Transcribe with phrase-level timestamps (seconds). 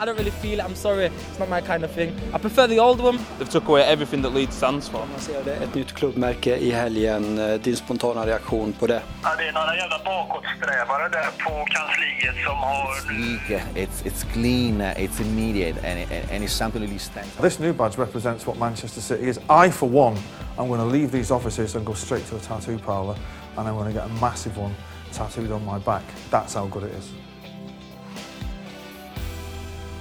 [0.00, 0.64] I don't really feel it.
[0.64, 1.06] I'm sorry.
[1.06, 2.12] It's not my kind of thing.
[2.34, 3.18] I prefer the old one.
[3.38, 4.98] They've took away everything that Leeds stands for.
[4.98, 7.38] Man ser det, ett nytt klubbmärke i helgen.
[7.38, 9.02] Eh, Din spontana reaktion på det?
[9.22, 12.94] Ja, det är några jävla bakåtsträvare där på kansliet som har...
[13.12, 17.36] League, it's it's clean, uh, it's immediate, and, it, and it's something that really stands.
[17.40, 19.38] This new badge represents what Manchester City is.
[19.66, 20.16] I, for one,
[20.58, 23.16] I'm going to leave these offices and go straight to a tattoo parlour,
[23.56, 24.74] and I'm going to get a massive one
[25.12, 26.02] tattooed on my back.
[26.30, 27.08] That's how good it is.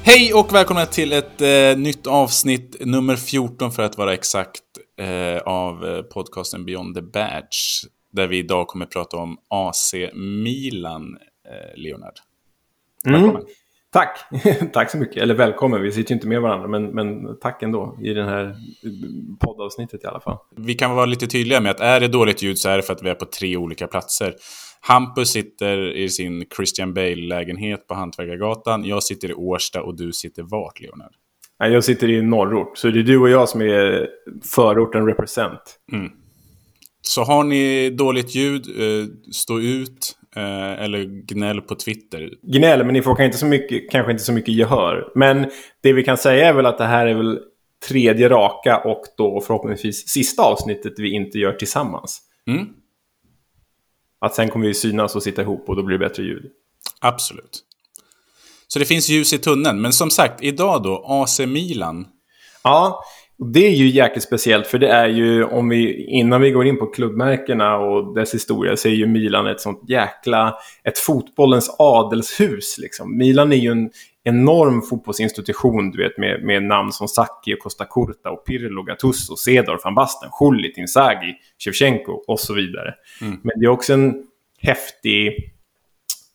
[0.06, 4.62] Hej och välkomna till ett eh, nytt avsnitt, nummer 14 för att vara exakt,
[5.00, 7.86] eh, av eh, podcasten Beyond the Badge.
[8.12, 12.14] Där vi idag kommer att prata om AC Milan, eh, Leonard.
[13.06, 13.36] Välkommen.
[13.36, 13.48] Mm.
[13.94, 14.20] Tack!
[14.74, 15.18] tack så mycket.
[15.18, 18.56] Eller välkommen, vi sitter ju inte med varandra, men, men tack ändå i det här
[19.40, 20.38] poddavsnittet i alla fall.
[20.56, 22.94] Vi kan vara lite tydliga med att är det dåligt ljud så är det för
[22.94, 24.36] att vi är på tre olika platser.
[24.86, 28.86] Hampus sitter i sin Christian Bale-lägenhet på Hantverkargatan.
[28.86, 31.12] Jag sitter i Årsta och du sitter vart, Leonard?
[31.58, 34.08] Jag sitter i norrort, så det är du och jag som är
[34.44, 35.80] förorten represent.
[37.02, 42.30] Så har ni dåligt ljud, eh, stå ut eh, eller gnäll på Twitter.
[42.42, 45.12] Gnäll, men ni får kanske inte, så mycket, kanske inte så mycket gehör.
[45.16, 45.46] Men
[45.82, 47.40] det vi kan säga är väl att det här är väl
[47.90, 52.22] tredje raka och då förhoppningsvis sista avsnittet vi inte gör tillsammans.
[52.48, 52.68] Mm,
[54.24, 56.46] Att sen kommer vi synas och sitta ihop och då blir det bättre ljud.
[57.00, 57.64] absolut.
[58.68, 59.82] Så det finns ljus i tunneln.
[59.82, 62.08] Men som sagt, idag då, AC Milan.
[62.64, 63.04] Ja,
[63.54, 66.80] det är ju jäkligt speciellt för det är ju, om vi, innan vi går in
[66.80, 72.78] på klubbmärkena och dess historia, så är ju Milan ett sånt jäkla, ett fotbollens adelshus
[72.78, 73.18] liksom.
[73.18, 73.90] Milan är ju en
[74.24, 79.36] enorm fotbollsinstitution, du vet, med, med namn som Sacchi och Costa Curta och Pirlo, Gattuso,
[79.36, 82.94] Cedor, van Basten, Schullit, Inzaghi, Shevchenko och så vidare.
[83.44, 84.24] Men det är också en
[84.62, 85.54] häftig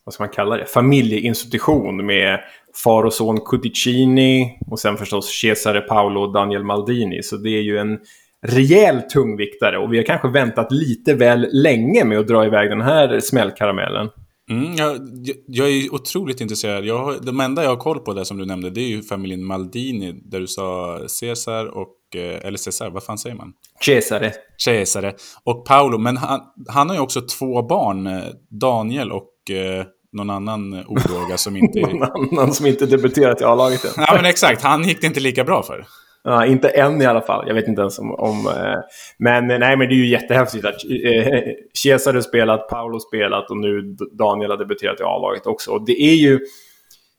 [0.08, 2.40] vad ska man kalla det, familjeinstitution med
[2.84, 7.22] far och son Cuticini och sen förstås Cesare Paolo och Daniel Maldini.
[7.22, 7.98] Så det är ju en
[8.46, 12.80] rejäl tungviktare och vi har kanske väntat lite väl länge med att dra iväg den
[12.80, 14.08] här smällkaramellen.
[14.50, 14.98] Mm, jag,
[15.46, 16.84] jag- är otroligt intresserad.
[16.84, 19.44] Jag de enda jag har koll på där som du nämnde, det är ju familjen
[19.44, 22.16] Maldini, där du sa Cesar och...
[22.16, 23.52] eh, Eller Cesar, vad fan säger man?
[23.84, 24.32] Cesare.
[24.64, 25.14] Cesare
[25.44, 25.98] och Paolo.
[25.98, 31.36] Men han, han har ju också två barn, eh, Daniel och eh, någon annan odåga
[31.36, 31.80] som inte...
[31.86, 32.02] Någon
[32.38, 33.90] annan som inte debuterat i A-laget än.
[33.96, 34.62] ja, men exakt.
[34.62, 35.86] Han gick det inte lika bra för.
[36.24, 37.44] Ja, inte än i alla fall.
[37.48, 38.14] Jag vet inte ens om...
[38.14, 38.78] om eh,
[39.18, 41.42] men eh, nej, men det är ju jättehäftigt att eh, eh
[41.74, 45.70] Cesare spelat, Paolo spelat och nu Daniel har debuterat i A-laget också.
[45.70, 46.38] Och det är ju...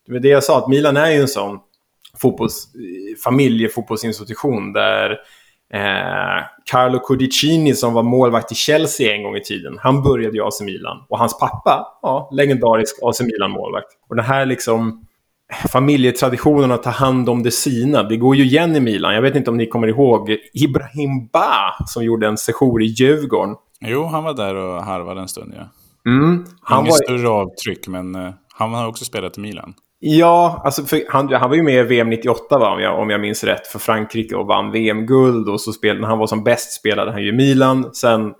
[0.05, 1.59] Det var det jag sa, att Milan är ju en sån
[2.21, 2.67] fotbolls,
[3.23, 5.11] familjefotbollsinstitution där
[5.73, 10.41] eh, Carlo Codicini, som var målvakt i Chelsea en gång i tiden, han började i
[10.41, 11.05] AC Milan.
[11.09, 13.87] Och hans pappa, ja, legendarisk AC Milan-målvakt.
[14.09, 15.05] Och den här liksom
[15.71, 18.03] familjetraditionen att ta hand om det sina.
[18.03, 19.13] Det går ju igen i Milan.
[19.13, 23.55] Jag vet inte om ni kommer ihåg Ibrahim Ba som gjorde en sejour i Djurgården.
[23.81, 25.69] Jo, han var där och harvade en stund, ja.
[26.11, 26.45] Mm.
[26.61, 29.73] Han Inget var, större avtryck, men eh, han har också spelat i Milan.
[29.99, 33.21] ja, alltså han, han var ju med i VM 98 va, om, jag, om jag
[33.21, 35.49] minns rätt för Frankrike och vann VM-guld.
[35.49, 37.93] Och så spelade, när han var som bäst spelade han ju i Milan.
[37.93, 38.33] Sen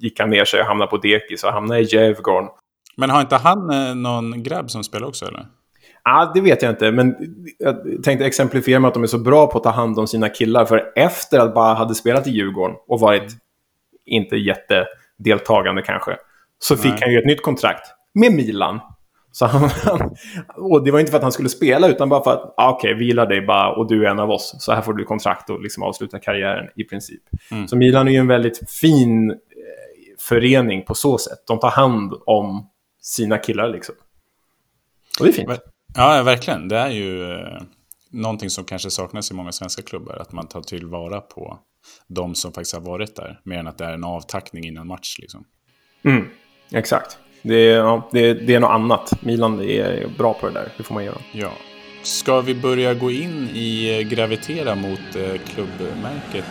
[0.00, 2.48] gick han ner sig och hamnade på dekis och hamnade i Djurgården.
[2.96, 5.46] Men har inte han eh, någon grabb som spelar också, eller?
[6.04, 7.16] Ja, det vet jag inte, men
[7.58, 10.28] jag tänkte exemplifiera med att de är så bra på att ta hand om sina
[10.28, 10.64] killar.
[10.64, 13.32] För efter att bara hade spelat i Djurgården och varit
[14.06, 16.16] inte jättedeltagande kanske,
[16.58, 17.00] så fick Nej.
[17.02, 18.80] han ju ett nytt kontrakt med Milan.
[19.32, 19.70] Så han,
[20.56, 22.94] och det var inte för att han skulle spela, utan bara för att, ah, okej,
[22.94, 24.54] vila dig bara och du är en av oss.
[24.58, 27.22] Så här får du kontrakt och liksom avsluta karriären i princip.
[27.66, 29.36] Så Milan är ju en väldigt fin eh,
[30.18, 31.38] förening på så sätt.
[31.46, 32.70] De tar hand om
[33.00, 33.94] sina killar liksom.
[35.20, 35.71] Och det är fint.
[35.94, 36.68] Ja, verkligen.
[36.68, 37.62] Det är ju eh,
[38.10, 40.16] någonting som kanske saknas i många svenska klubbar.
[40.20, 41.58] Att man tar tillvara på
[42.06, 43.40] de som faktiskt har varit där.
[43.44, 45.16] Mer än att det är en avtackning innan match.
[45.18, 45.44] Liksom.
[46.04, 46.28] Mm,
[46.72, 47.18] exakt.
[47.42, 49.22] Det är, ja, det, är, det är något annat.
[49.22, 50.72] Milan är bra på det där.
[50.76, 51.18] Det får man göra.
[51.32, 51.50] Ja.
[52.02, 56.44] Ska vi börja gå in i eh, gravitera mot eh, klubbmärket?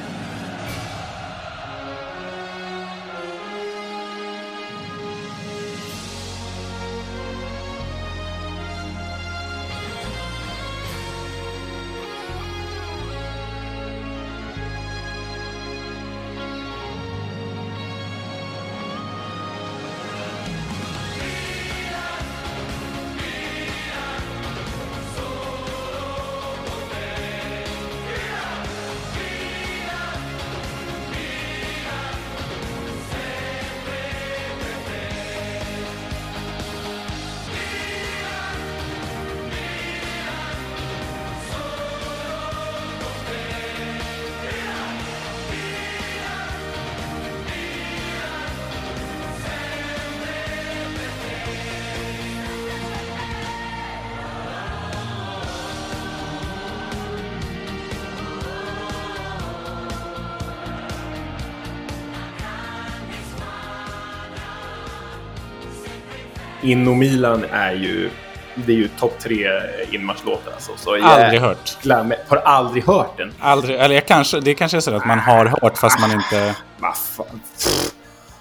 [66.72, 68.10] Inno Milan är ju,
[68.56, 69.48] det är ju topp tre
[69.92, 70.52] inmarschlåtar.
[70.52, 70.72] Alltså.
[70.76, 71.78] Så jag Aldrig hört.
[71.82, 73.32] Glam, har aldrig hört den.
[73.40, 76.56] Aldrig, eller jag kanske, det kanske är så att man har hört fast man inte...
[76.80, 77.42] Vad fan.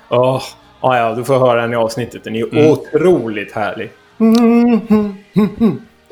[0.09, 0.43] Åh,
[0.81, 2.25] ah, ja, du får höra den i avsnittet.
[2.25, 2.67] Den är ju Mm.
[2.71, 3.91] otroligt härlig.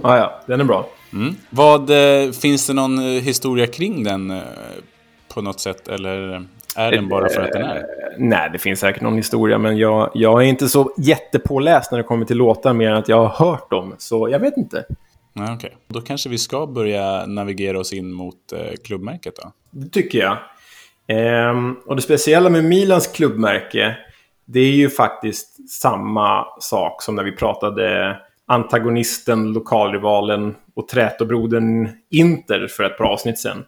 [0.02, 0.88] Ah, ja, den är bra.
[1.12, 1.34] Mm.
[1.50, 4.42] Vad, eh, finns det någon eh, historia kring den eh,
[5.34, 5.88] på något sätt?
[5.88, 7.86] Eller är den bara för att den är?
[8.18, 12.04] Nej, det finns säkert någon historia, men jag, jag är inte så jättepåläst när det
[12.04, 13.94] kommer till låtar mer än att jag har hört dem.
[13.98, 14.84] Så jag vet inte.
[15.32, 15.76] Nej, okej.
[15.86, 19.52] Då kanske vi ska börja navigera oss in mot eh, klubbmärket då.
[19.70, 20.36] Det tycker jag.
[21.08, 23.96] Ehm, och det speciella med Milans klubbmärke,
[24.44, 28.16] det är ju faktiskt samma sak som när vi pratade
[28.46, 33.64] antagonisten, lokalrivalen och trätobrodern Inter för ett par avsnitt sedan.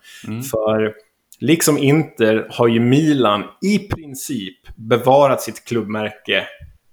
[0.50, 0.94] För
[1.40, 6.46] liksom Inter har ju Milan i princip bevarat sitt klubbmärke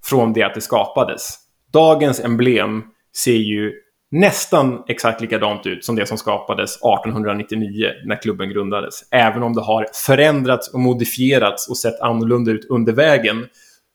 [0.05, 1.37] från det att det skapades.
[1.73, 2.83] Dagens emblem
[3.17, 3.73] ser ju
[4.11, 8.93] nästan exakt likadant ut som det som skapades 1899 när klubben grundades.
[9.11, 13.45] Även om det har förändrats och modifierats och sett annorlunda ut under vägen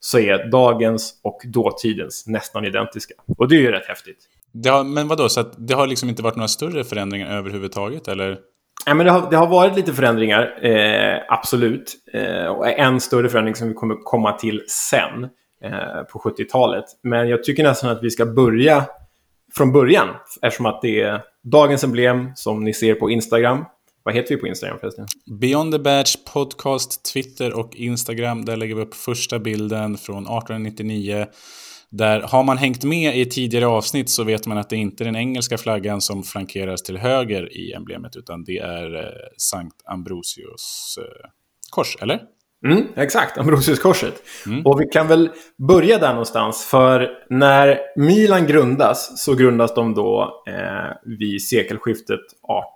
[0.01, 3.15] så är dagens och dåtidens nästan identiska.
[3.39, 4.19] Och det är ju rätt häftigt.
[4.53, 8.09] Det har, men vadå, så att det har liksom inte varit några större förändringar överhuvudtaget?
[8.09, 8.39] Eller?
[8.87, 11.95] Ja, men det, har, det har varit lite förändringar, eh, absolut.
[12.13, 15.25] Eh, och en större förändring som vi kommer komma till sen,
[15.65, 16.85] eh, på 70-talet.
[17.03, 18.85] Men jag tycker nästan att vi ska börja
[19.55, 20.09] från början,
[20.43, 23.65] eftersom att det är dagens emblem som ni ser på Instagram.
[24.03, 25.07] Vad heter vi på Instagram förresten?
[25.41, 28.45] Beyond the Badge podcast, Twitter och Instagram.
[28.45, 31.27] Där lägger vi upp första bilden från 1899.
[31.93, 35.05] Där har man hängt med i tidigare avsnitt så vet man att det inte är
[35.05, 40.99] den engelska flaggan som flankeras till höger i emblemet, utan det är eh, Sankt Ambrosius
[40.99, 41.31] eh,
[41.71, 42.21] kors, eller?
[42.67, 44.15] Mm, exakt, Ambrosiuskorset.
[44.65, 45.31] Och vi kan väl
[45.69, 46.65] börja där någonstans.
[46.65, 52.21] För när Milan grundas så grundas de då eh, vid sekelskiftet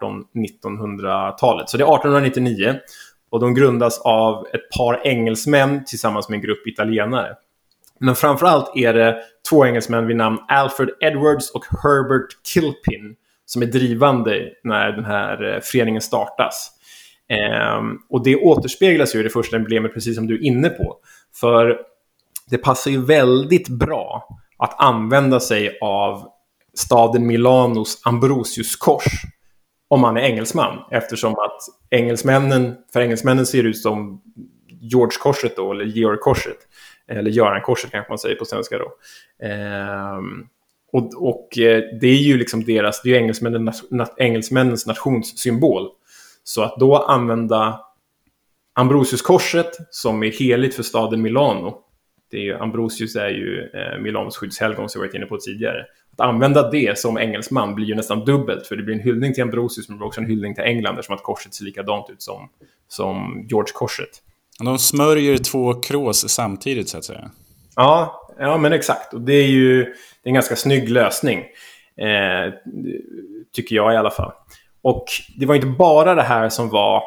[0.03, 1.69] 18-1900-talet.
[1.69, 2.75] Så det är 1899.
[3.31, 7.35] Och de grundas av ett par engelsmän tillsammans med en grupp italienare.
[8.01, 9.17] Men framförallt är det
[9.51, 13.17] två engelsmän vid namn Alfred Edwards och Herbert Kilpin
[13.47, 16.73] som är drivande när den här eh, föreningen startas.
[17.29, 20.97] Ehm, och det återspeglas ju i det första emblemet, precis som du är inne på.
[21.41, 21.81] För
[22.51, 24.29] det passar ju väldigt bra
[24.59, 26.29] att använda sig av
[26.75, 29.23] staden Milanos Ambrosiuskors
[29.89, 30.79] om man är engelsman.
[30.91, 31.59] Eftersom att
[31.91, 34.23] engelsmännen, för engelsmännen ser det ut som
[34.81, 36.59] George-korset då, eller Georg-korset.
[37.09, 38.93] Eller Göran-korset kanske man säger på svenska då.
[39.47, 40.47] Ehm,
[40.93, 43.85] och, och eh, det är ju liksom deras, det är ju engelsmännens,
[44.17, 45.89] engelsmännens nationssymbol.
[46.45, 47.81] Så att då använda
[48.75, 51.79] Ambrosiuskorset som är heligt för staden Milano.
[52.31, 55.85] Det är ju, Ambrosius är ju eh, Milanos skyddshelgon som vi varit inne på tidigare.
[56.13, 59.43] Att använda det som engelsman blir ju nästan dubbelt för det blir en hyllning till
[59.43, 62.23] Ambrosius men det blir också en hyllning till England eftersom att korset ser likadant ut
[62.23, 62.49] som,
[62.89, 64.23] som George-korset.
[64.65, 67.31] De smörjer två krås samtidigt så att säga.
[67.77, 69.15] Ja, ja, men exakt.
[69.15, 71.39] Och det är ju det är en ganska snygg lösning.
[72.01, 72.53] Eh,
[73.53, 74.33] tycker jag i alla fall.
[74.83, 75.05] Och
[75.37, 77.03] det var inte bara det här som var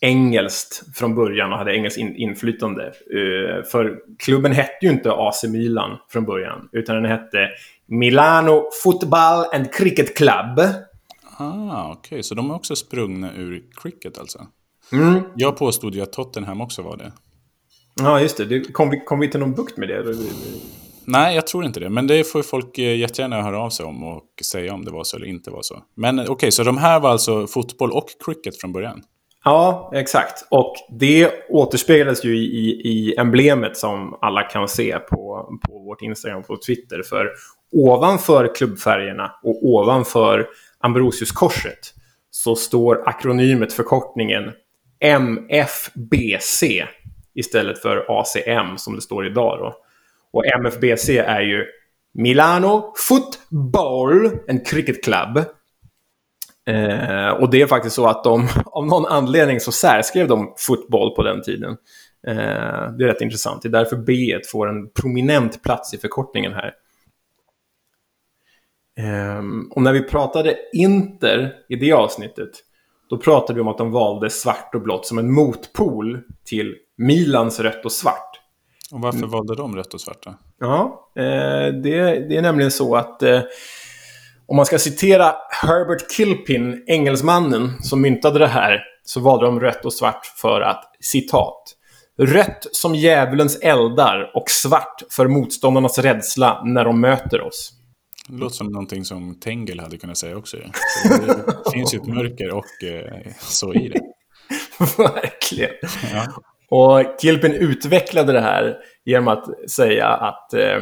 [0.00, 2.92] engelskt från början och hade engelskt in inflytande.
[3.14, 7.48] Uh, för klubben hette ju inte AC Milan från början, utan den hette
[7.86, 10.60] Milano Football and Cricket Club.
[11.38, 11.98] Ah, okej.
[11.98, 12.22] Okay.
[12.22, 14.46] Så de är också sprungna ur cricket alltså?
[14.92, 15.22] Mm.
[15.36, 17.12] Jag påstod ju att Tottenham också var det.
[18.00, 18.44] Ja, just det.
[18.44, 20.16] det kom, vi, kom vi till någon bukt med det?
[21.04, 21.90] Nej, jag tror inte det.
[21.90, 25.16] Men det får folk jättegärna höra av sig om och säga om det var så
[25.16, 25.82] eller inte var så.
[25.96, 29.02] Men okej, okay, så de här var alltså fotboll och cricket från början?
[29.44, 30.46] Ja, exakt.
[30.50, 36.40] Och det återspeglas ju i, i emblemet som alla kan se på, på vårt Instagram
[36.40, 37.02] och på Twitter.
[37.02, 37.30] För
[37.72, 40.46] ovanför klubbfärgerna och ovanför
[40.80, 41.78] Ambrosiuskorset
[42.30, 44.44] så står akronymet, förkortningen
[45.00, 46.62] MFBC
[47.34, 49.58] istället för ACM som det står idag.
[49.58, 49.76] Då.
[50.32, 51.64] Och MFBC är ju
[52.14, 55.44] Milano Football en Cricket Club.
[56.66, 61.14] Eh, och det är faktiskt så att de, av någon anledning så särskrev de fotboll
[61.14, 61.76] på den tiden.
[62.26, 63.62] Eh, det är rätt intressant.
[63.62, 66.74] Det är därför B får en prominent plats i förkortningen här.
[68.98, 72.50] Eh, och när vi pratade Inter i det avsnittet,
[73.10, 77.60] då pratade vi om att de valde svart och blått som en motpol till Milans
[77.60, 78.30] rött och svart.
[78.92, 79.30] Och varför mm.
[79.30, 80.34] valde de rött och svart då?
[80.60, 81.10] Ja,
[81.82, 83.22] det, det är nämligen så att
[84.46, 89.84] om man ska citera Herbert Kilpin, engelsmannen som myntade det här, så valde de rött
[89.84, 91.76] och svart för att, citat,
[92.18, 97.72] Rött som djävulens eldar och svart för motståndarnas rädsla när de möter oss.
[98.28, 100.56] Det låter som någonting som Tengel hade kunnat säga också.
[101.02, 104.00] Så det finns ju ett mörker och eh, så i det.
[105.02, 105.70] Verkligen.
[106.12, 106.26] Ja.
[106.70, 110.76] Och Kilpin utvecklade det här genom att säga att eh,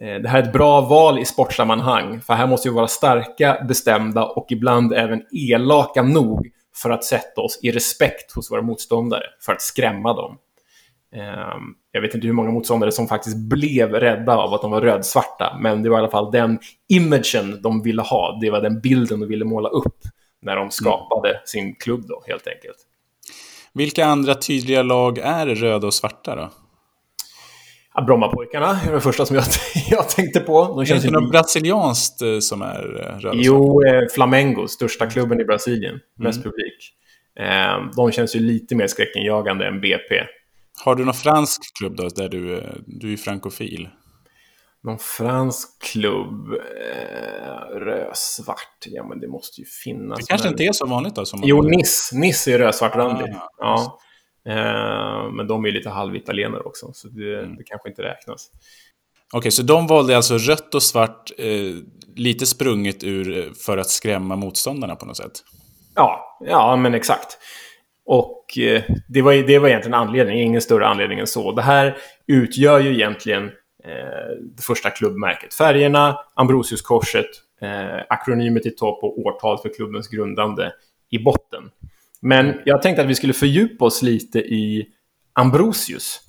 [0.00, 2.20] eh, det här är ett bra val i sportsammanhang.
[2.20, 6.46] För här måste vi vara starka, bestämda och ibland även elaka nog
[6.82, 10.38] för att sätta oss i respekt hos våra motståndare, för att skrämma dem.
[11.16, 14.80] Ehm, Jag vet inte hur många motståndare som faktiskt blev rädda av att de var
[14.80, 18.38] rödsvarta, men det var i alla fall den imagen de ville ha.
[18.40, 19.98] Det var den bilden de ville måla upp
[20.42, 22.76] när de skapade sin klubb då, helt enkelt.
[23.72, 26.50] Vilka andra tydliga lag är röda och svarta då?
[27.94, 29.44] Ja, Brommapojkarna är det första som jag,
[29.90, 30.64] jag tänkte på.
[30.64, 33.36] De Är det känns inte något brasilianskt eh, som är eh, röda och?
[33.36, 36.94] Jo, eh, Flamengo, största klubben i Brasilien, mest publik.
[37.40, 40.14] Eh, de känns ju lite mer skräckinjagande än BP.
[40.84, 43.88] Har du någon fransk klubb då, där du, du är frankofil?
[44.82, 50.18] Någon fransk klubb, eh, rödsvart, ja men det måste ju finnas.
[50.18, 51.24] Det kanske men- inte är så vanligt då?
[51.26, 52.16] Som Jo, Nice.
[52.16, 53.26] Nice är rödsvartrandig.
[53.34, 53.98] Ah, ja.
[54.48, 57.56] Eh, men de är ju lite halvitalienare också, så det, Mm.
[57.56, 58.50] det kanske inte räknas.
[59.32, 61.74] Okej, så de valde alltså rött och svart eh,
[62.16, 65.32] lite sprunget ur eh, för att skrämma motståndarna på något sätt?
[65.94, 67.38] Ja, ja men exakt.
[68.12, 71.52] Och eh, det, var, det var egentligen anledningen, ingen större anledning än så.
[71.52, 73.44] Det här utgör ju egentligen
[73.84, 73.90] eh,
[74.56, 75.54] det första klubbmärket.
[75.54, 77.26] Färgerna, Ambrosiuskorset,
[77.60, 80.72] eh, akronymet i topp och årtal för klubbens grundande
[81.10, 81.62] i botten.
[82.22, 84.86] Men jag tänkte att vi skulle fördjupa oss lite i
[85.32, 86.20] Ambrosius.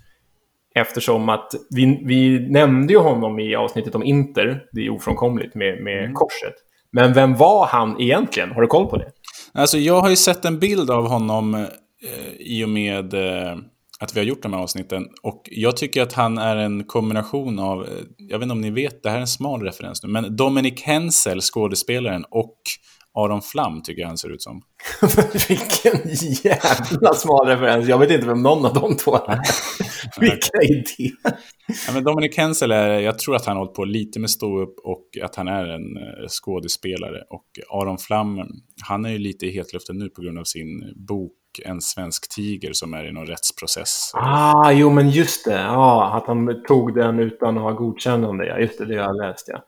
[0.75, 5.83] Eftersom att vi, vi nämnde ju honom i avsnittet om Inter, det är ofrånkomligt med,
[5.83, 6.53] med korset.
[6.91, 8.51] Men vem var han egentligen?
[8.51, 9.11] Har du koll på det?
[9.53, 11.67] Alltså, jag har ju sett en bild av honom eh,
[12.39, 13.57] i och med eh,
[13.99, 15.07] att vi har gjort de här avsnitten.
[15.23, 18.71] Och jag tycker att han är en kombination av, eh, jag vet inte om ni
[18.71, 22.57] vet, det här är en smal referens nu, men Dominic Hensel, skådespelaren, och
[23.17, 24.61] Aron Flam tycker jag han ser ut som.
[25.47, 27.87] Vilken jävla smal referens.
[27.87, 29.39] Jag vet inte vem någon av de två är.
[30.19, 31.37] Vilka idéer.
[31.87, 34.79] Ja, men Dominic Hensel är, jag tror att han har hållit på lite med stå-upp
[34.83, 37.23] och att han är en eh, skådespelare.
[37.29, 38.41] Och Aron Flam,
[38.81, 41.33] han är ju lite i hetluften nu på grund av sin bok
[41.65, 44.11] En svensk tiger som är i någon rättsprocess.
[44.13, 45.61] Ah, jo men just det.
[45.61, 48.45] Ja, att han tog den utan att ha godkännande.
[48.45, 49.65] Ja, just det, det har jag läst, ja.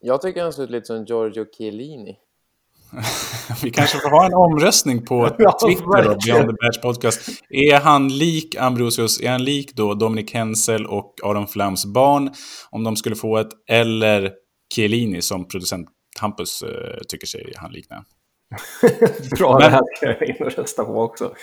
[0.00, 2.16] Jag tycker han ser ut lite som Giorgio Chiellini.
[3.62, 5.28] Vi kanske får ha en omröstning på
[5.66, 6.16] Twitter då.
[6.26, 7.20] Beyond the Badge Podcast.
[7.48, 12.30] Är han lik Ambrosius, är han lik då Dominic Hensel och Aron Flams barn?
[12.70, 14.30] Om de skulle få ett, eller
[14.74, 15.88] Chiellini som producent
[16.20, 18.04] Hampus eh, tycker sig han likna.
[19.38, 21.34] Bra, det här ska jag in och rösta på också.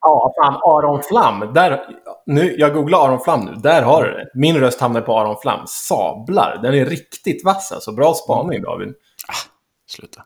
[0.00, 1.54] Ja, fan, Aron Flam.
[1.54, 1.80] Där,
[2.26, 3.54] nu, jag googlar Aron Flam nu.
[3.54, 4.30] Där har du det.
[4.34, 5.66] Min röst hamnar på Aron Flam.
[5.66, 6.58] Sablar.
[6.62, 7.92] Den är riktigt vass alltså.
[7.92, 8.94] Bra spaning, David.
[9.90, 10.22] Sluta.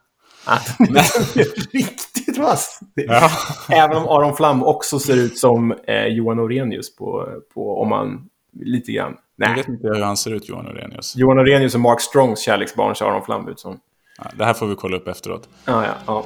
[0.50, 2.80] Ah, Den är riktigt vass.
[2.94, 3.30] Ja.
[3.68, 8.28] Även om Aron Flam också ser ut som eh, Johan Orenius på, på, om man
[8.60, 9.16] lite grann.
[9.36, 11.16] Jag Nej, vet inte hur han ser ut, Johan Orenius.
[11.16, 13.80] Johan Orenius och Mark Strongs kärleksbarn ser Aron Flam ut som.
[14.18, 15.48] Ja, det här får vi kolla upp efteråt.
[15.64, 16.24] Ja, ja, ja.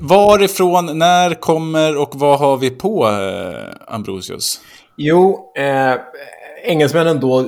[0.00, 4.60] Varifrån, när kommer och vad har vi på eh, Ambrosius?
[4.96, 5.94] Jo, eh,
[6.64, 7.46] engelsmännen då eh,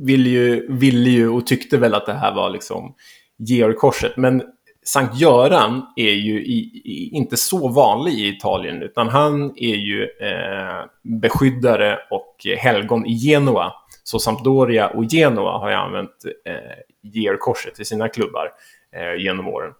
[0.00, 2.94] ville ju, ville ju och tyckte väl att det här var liksom
[3.38, 4.16] Georgkorset.
[4.16, 4.42] Men
[4.84, 10.02] Sankt Göran är ju i, i, inte så vanlig i Italien, utan han är ju
[10.02, 13.72] eh, beskyddare och helgon i Genua.
[14.04, 16.54] Så Sampdoria och Genua har ju använt eh,
[17.02, 18.50] Georgkorset i sina klubbar
[18.96, 19.72] eh, genom åren.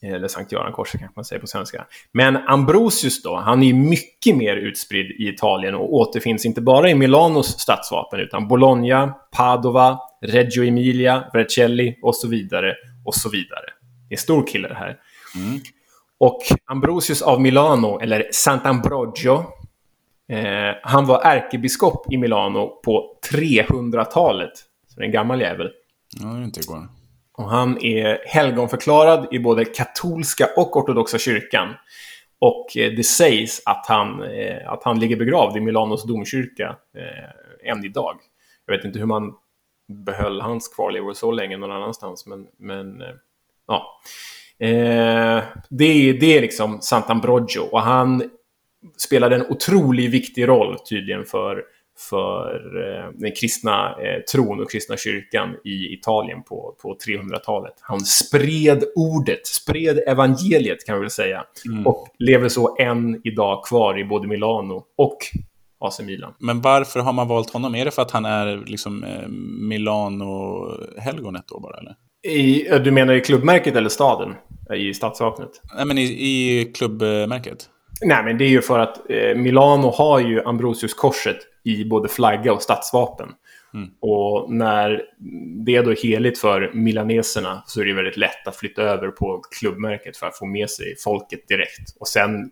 [0.00, 1.86] Eller Sankt Göran-korset kanske man säger på svenska.
[2.12, 6.94] Men Ambrosius då, han är mycket mer utspridd i Italien och återfinns inte bara i
[6.94, 13.64] Milanos stadsvapen utan Bologna, Padova, Reggio Emilia, Vercelli och så vidare och så vidare.
[14.08, 14.96] Det är en stor kille det här.
[16.18, 19.44] Och Ambrosius av Milano, eller Sant'Ambrogio,
[20.28, 24.52] eh, han var ärkebiskop i Milano på 300-talet.
[24.88, 25.70] Så det är en gammal jävel.
[26.20, 26.88] Ja, det är inte igår.
[27.42, 31.74] Och han är helgonförklarad i både katolska och ortodoxa kyrkan.
[32.38, 37.70] Och eh, det sägs att han, eh, att han ligger begravd i Milanos domkyrka eh,
[37.70, 38.16] än idag.
[38.66, 39.34] Jag vet inte hur man
[39.88, 43.02] behöll hans kvarlevor så länge någon annanstans, men, men
[43.68, 44.00] ja.
[44.58, 48.30] Eh, det, är, det är liksom Sant'Ambrogio och han
[48.96, 51.64] spelade en otroligt viktig roll tydligen för,
[52.10, 57.74] för eh, den kristna eh, tron och kristna kyrkan i Italien på, på 300-talet.
[57.80, 61.44] Han spred ordet, spred evangeliet kan vi väl säga.
[61.66, 61.86] Mm.
[61.86, 65.18] Och lever så än idag kvar i både Milano och
[65.80, 66.34] AC Milan.
[66.38, 67.74] Men varför har man valt honom?
[67.74, 69.28] Är det för att han är liksom eh,
[69.68, 71.94] Milano-helgonet då bara, eller?
[72.28, 74.34] I, du menar i klubbmärket eller staden?
[74.74, 75.50] I stadsvapnet?
[75.76, 77.68] Nej, men i, i klubbmärket.
[78.00, 82.52] Nej, men det är ju för att eh, Milano har ju Ambrosius-korset i både flagga
[82.52, 83.28] och stadsvapen.
[83.74, 83.88] Mm.
[84.00, 85.02] Och när
[85.64, 89.42] det är då heligt för milaneserna så är det väldigt lätt att flytta över på
[89.60, 91.96] klubbmärket för att få med sig folket direkt.
[92.00, 92.50] Och sen,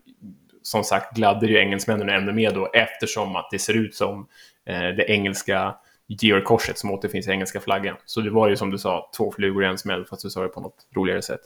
[0.63, 4.27] som sagt, gladde ju engelsmännen ännu mer då eftersom att det ser ut som
[4.67, 5.75] eh, det engelska
[6.09, 7.97] Georg-korset som återfinns i engelska flaggan.
[8.05, 10.43] Så det var ju som du sa, två flugor i en smäll, fast du sa
[10.43, 11.41] det på något roligare sätt.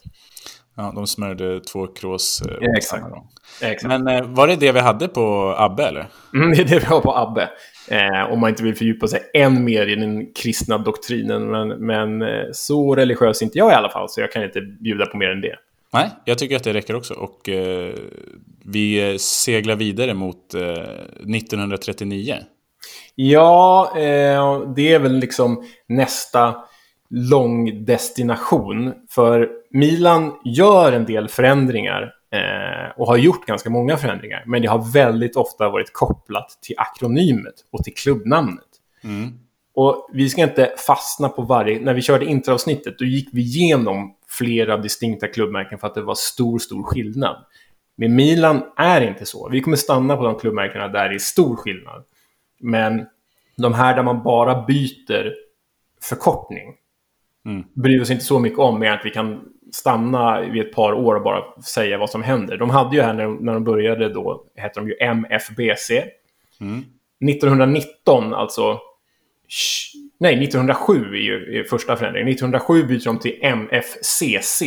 [0.77, 2.43] Ja, de smörjde två krås.
[2.43, 3.05] Eh, exakt.
[3.63, 3.89] Exakt.
[3.89, 6.07] Men eh, var det det vi hade på Abbe, eller?
[6.35, 7.51] Mm, det är det vi har på Abbe.
[7.89, 11.51] Eh, om man inte vill fördjupa sig än mer i den kristna doktrinen.
[11.51, 14.61] Men, men eh, så religiös är inte jag i alla fall, så jag kan inte
[14.61, 15.57] bjuda på mer än det.
[15.93, 17.15] Nej, jag tycker att det räcker också.
[17.15, 17.95] Och eh,
[18.65, 22.37] vi eh, seglar vidare mot eh, 1939.
[23.15, 23.93] Ja,
[24.77, 26.55] det är väl liksom nästa
[27.15, 28.93] lång destination.
[29.11, 34.43] För Milan gör en del förändringar eh, och har gjort ganska många förändringar.
[34.47, 38.65] Men det har väldigt ofta varit kopplat till akronymet och till klubbnamnet.
[39.05, 39.39] Mm.
[39.75, 41.81] Och vi ska inte fastna på varje...
[41.81, 46.15] När vi körde introavsnittet, då gick vi igenom flera distinkta klubbmärken för att det var
[46.15, 47.45] stor, stor skillnad.
[47.97, 49.49] Men Milan är inte så.
[49.49, 52.05] Vi kommer stanna på de klubbmärkena där det är stor skillnad.
[52.61, 53.07] Men
[53.57, 55.33] de här där man bara byter
[56.03, 56.75] förkortning
[57.47, 57.65] Mm.
[57.75, 59.41] bryr oss inte så mycket om med att vi kan
[59.73, 62.57] stanna vid ett par år och bara säga vad som händer.
[62.57, 65.91] De hade ju här när de, när de började då, hette de ju MFBC.
[66.61, 66.85] Mm.
[67.31, 68.79] 1919, alltså...
[70.21, 72.29] Nej, 1907 är ju är första förändringen.
[72.29, 74.63] 1907 byter de till MFCC.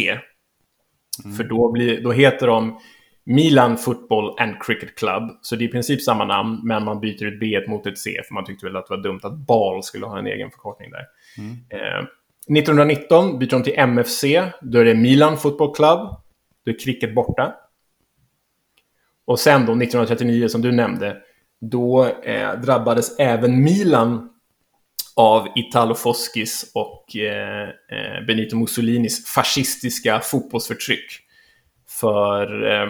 [1.37, 2.79] För då, blir, då heter de
[3.23, 5.23] Milan Football and Cricket Club.
[5.41, 8.21] Så det är i princip samma namn, men man byter ett B mot ett C.
[8.27, 10.91] För man tyckte väl att det var dumt att BAL skulle ha en egen förkortning
[10.91, 11.05] där.
[11.69, 12.05] Eh,
[12.49, 14.23] 1919 byter de till MFC.
[14.61, 15.99] Då är det Milan Football Club.
[16.65, 17.55] Då är cricket borta.
[19.25, 21.17] Och sen då 1939 som du nämnde,
[21.61, 24.29] då eh, drabbades även Milan
[25.15, 31.19] av Italo Foskis och eh, eh, Benito Mussolinis fascistiska fotbollsförtryck.
[31.89, 32.89] För eh,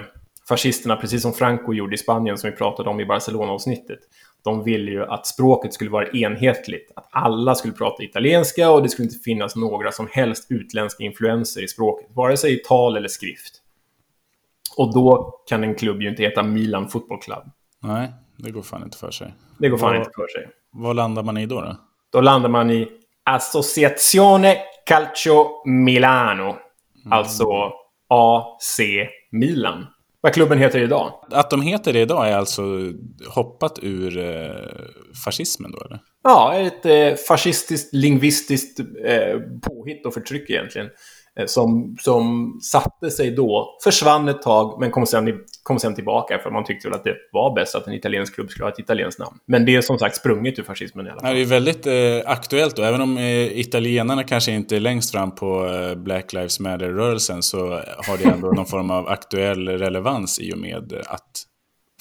[0.50, 4.00] fascisterna, precis som Franco gjorde i Spanien som vi pratade om i Barcelona-avsnittet,
[4.48, 6.92] de ville ju att språket skulle vara enhetligt.
[6.96, 11.64] Att alla skulle prata italienska och det skulle inte finnas några som helst utländska influenser
[11.64, 13.54] i språket, vare sig i tal eller skrift.
[14.78, 17.44] Och då kan en klubb ju inte heta Milan Football Club.
[17.84, 19.34] Nej, det går fan inte för sig.
[19.60, 20.50] Det går fan Vad- inte för sig.
[20.72, 21.62] Vad landar man i då?
[21.62, 21.76] då?
[22.12, 22.88] Då landar man i
[23.26, 26.56] Associazione Calcio Milano.
[27.12, 27.72] Alltså
[28.10, 28.80] AC
[29.32, 29.86] Milan.
[30.28, 31.14] Vad klubben heter idag.
[31.32, 32.64] Att de heter det idag är alltså
[33.28, 34.50] hoppat ur eh,
[35.26, 36.00] fascismen då, eller?
[36.24, 40.90] Ja, ett eh, fascistiskt, lingvistiskt eh, påhitt och förtryck egentligen.
[41.40, 46.40] Eh, som, som satte sig då, försvann ett tag, men kom sen, kom sen tillbaka
[46.40, 48.80] för man tyckte väl att det var bäst att en italiensk klubb skulle ha ett
[48.80, 49.38] italienskt namn.
[49.48, 51.36] Men det är som sagt sprunget ur fascismen i alla fall.
[51.36, 52.84] det är väldigt eh, aktuellt då.
[52.84, 57.58] Även om eh, italienarna kanske inte är längst fram på eh, Black Lives Matter-rörelsen så
[58.08, 61.44] har det ändå någon form av aktuell relevans i och med att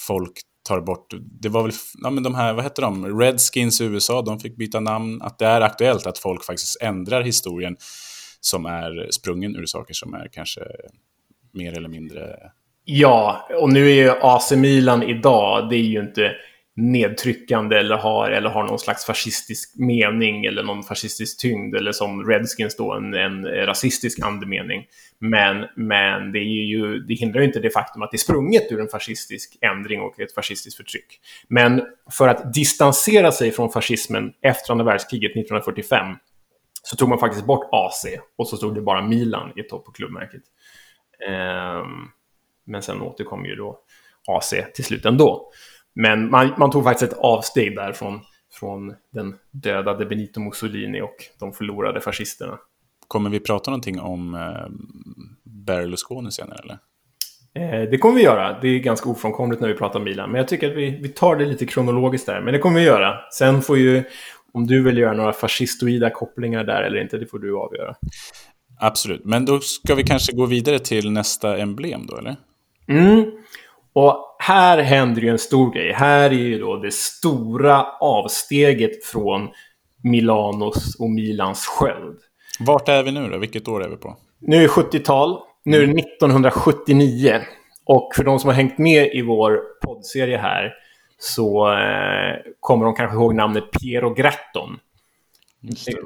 [0.00, 0.32] folk
[0.68, 1.06] tar bort,
[1.40, 1.72] det var väl,
[2.02, 5.22] ja men de här, vad heter de, Redskins i USA, de fick byta namn.
[5.22, 7.76] Att det är aktuellt att folk faktiskt ändrar historien
[8.40, 10.60] som är sprungen ur saker som är kanske
[11.52, 12.36] mer eller mindre
[12.88, 16.32] Ja, och nu är ju AC Milan idag, det är ju inte
[16.76, 22.26] nedtryckande eller har, eller har någon slags fascistisk mening eller någon fascistisk tyngd eller som
[22.26, 24.84] Redskins då en, en rasistisk andemening.
[25.18, 28.72] Men, men det, är ju, det hindrar ju inte det faktum att det är sprunget
[28.72, 31.20] ur en fascistisk ändring och ett fascistiskt förtryck.
[31.48, 36.06] Men för att distansera sig från fascismen efter andra världskriget 1945
[36.86, 39.92] så tog man faktiskt bort AC och så stod det bara Milan i topp på
[39.92, 40.42] klubbmärket.
[41.28, 42.08] Ehm,
[42.64, 43.78] men sen återkom ju då
[44.28, 45.50] AC till slut ändå.
[45.94, 48.20] Men man, man tog faktiskt ett avsteg där från,
[48.52, 52.58] från den dödade Benito Mussolini och de förlorade fascisterna.
[53.08, 54.66] Kommer vi prata någonting om eh,
[55.44, 56.78] Berlusconi senare eller?
[57.56, 58.60] Eh, det kommer vi göra.
[58.60, 60.30] Det är ganska ofrånkomligt när vi pratar Milan.
[60.30, 62.40] Men jag tycker att vi, vi tar det lite kronologiskt där.
[62.40, 63.18] Men det kommer vi göra.
[63.32, 64.04] Sen får ju,
[64.52, 67.94] om du vill göra några fascistoida kopplingar där eller inte, det får du avgöra.
[68.80, 72.36] Absolut, men då ska vi kanske gå vidare till nästa emblem då eller?
[72.88, 73.30] Mm.
[73.92, 75.92] Och här händer ju en stor grej.
[75.92, 79.48] Här är ju då det stora avsteget från
[80.02, 82.18] Milanos och Milans sköld.
[82.60, 83.38] Vart är vi nu då?
[83.38, 84.16] Vilket år är vi på?
[84.40, 85.38] Nu är det 70-tal.
[85.64, 87.40] Nu är det 1979.
[87.84, 90.72] Och för de som har hängt med i vår poddserie här
[91.18, 94.78] så eh, kommer de kanske ihåg namnet Piero Gratton.
[95.60, 95.96] Just det.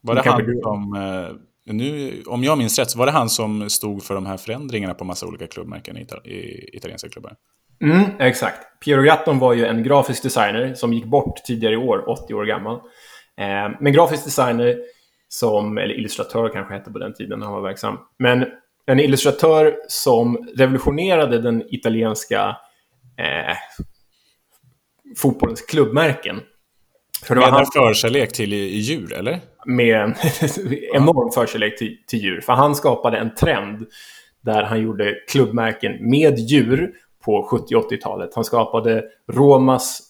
[0.00, 3.70] Var det han som, eh, nu, om jag minns rätt, så var det han som
[3.70, 7.36] stod för de här förändringarna på massa olika klubbmärken i, Ital i italienska klubbar?
[7.82, 8.80] Mm, exakt.
[8.84, 12.44] Piero Gratton var ju en grafisk designer som gick bort tidigare i år, 80 år
[12.44, 12.74] gammal.
[13.36, 14.76] Eh, men grafisk designer
[15.28, 17.98] som, eller illustratör kanske hette på den tiden han var verksam.
[18.18, 18.46] Men
[18.86, 22.56] en illustratör som revolutionerade den italienska
[23.18, 23.56] eh,
[25.16, 26.40] fotbollens klubbmärken.
[27.24, 27.66] För det var han...
[27.66, 29.40] förkärlek till djur, eller?
[29.66, 30.14] Med en
[30.94, 32.40] enorm förkärlek till, till djur.
[32.40, 33.86] För han skapade en trend
[34.40, 36.92] där han gjorde klubbmärken med djur
[37.24, 38.30] på 70 80-talet.
[38.34, 40.02] Han skapade Romas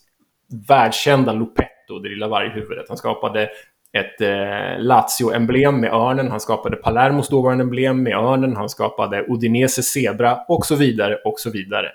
[0.68, 2.84] världskända Lupetto, det lilla varghuvudet.
[2.88, 3.48] Han skapade
[3.92, 6.30] ett eh, Lazio-emblem med örnen.
[6.30, 8.56] Han skapade Palermos dåvarande emblem med örnen.
[8.56, 11.88] Han skapade Udinese zebra och så vidare och så vidare.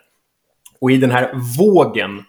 [0.80, 2.24] Och i den här vågen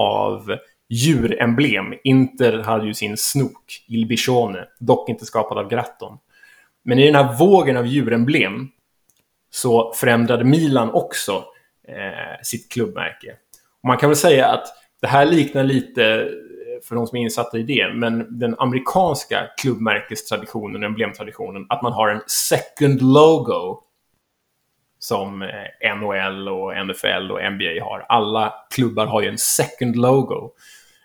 [0.00, 0.56] av
[0.88, 6.18] djuremblem, Inter hade ju sin snok, Il Bichone, dock inte skapad av Gratton.
[6.82, 8.68] Men i den här vågen av djuremblem
[9.50, 11.44] så förändrade Milan också
[11.88, 13.36] eh, sitt klubbmärke.
[13.82, 14.66] Och man kan väl säga att
[15.00, 16.26] det här liknar lite eh,
[16.88, 22.08] för de som är insatta i det, men den amerikanska klubbmärkestraditionen, emblemtraditionen, att man har
[22.08, 23.82] en second logo
[25.00, 28.06] som eh, NHL och NFL och NBA har.
[28.08, 30.50] Alla klubbar har ju en second logo.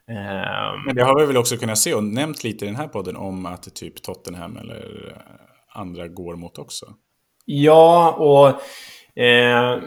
[0.08, 2.88] Um, men det har vi väl också kunnat se och nämnt lite i den här
[2.88, 6.86] podden om att typ Tottenham eller eh, andra går mot också.
[7.46, 8.48] Ja, och
[9.24, 9.80] eh,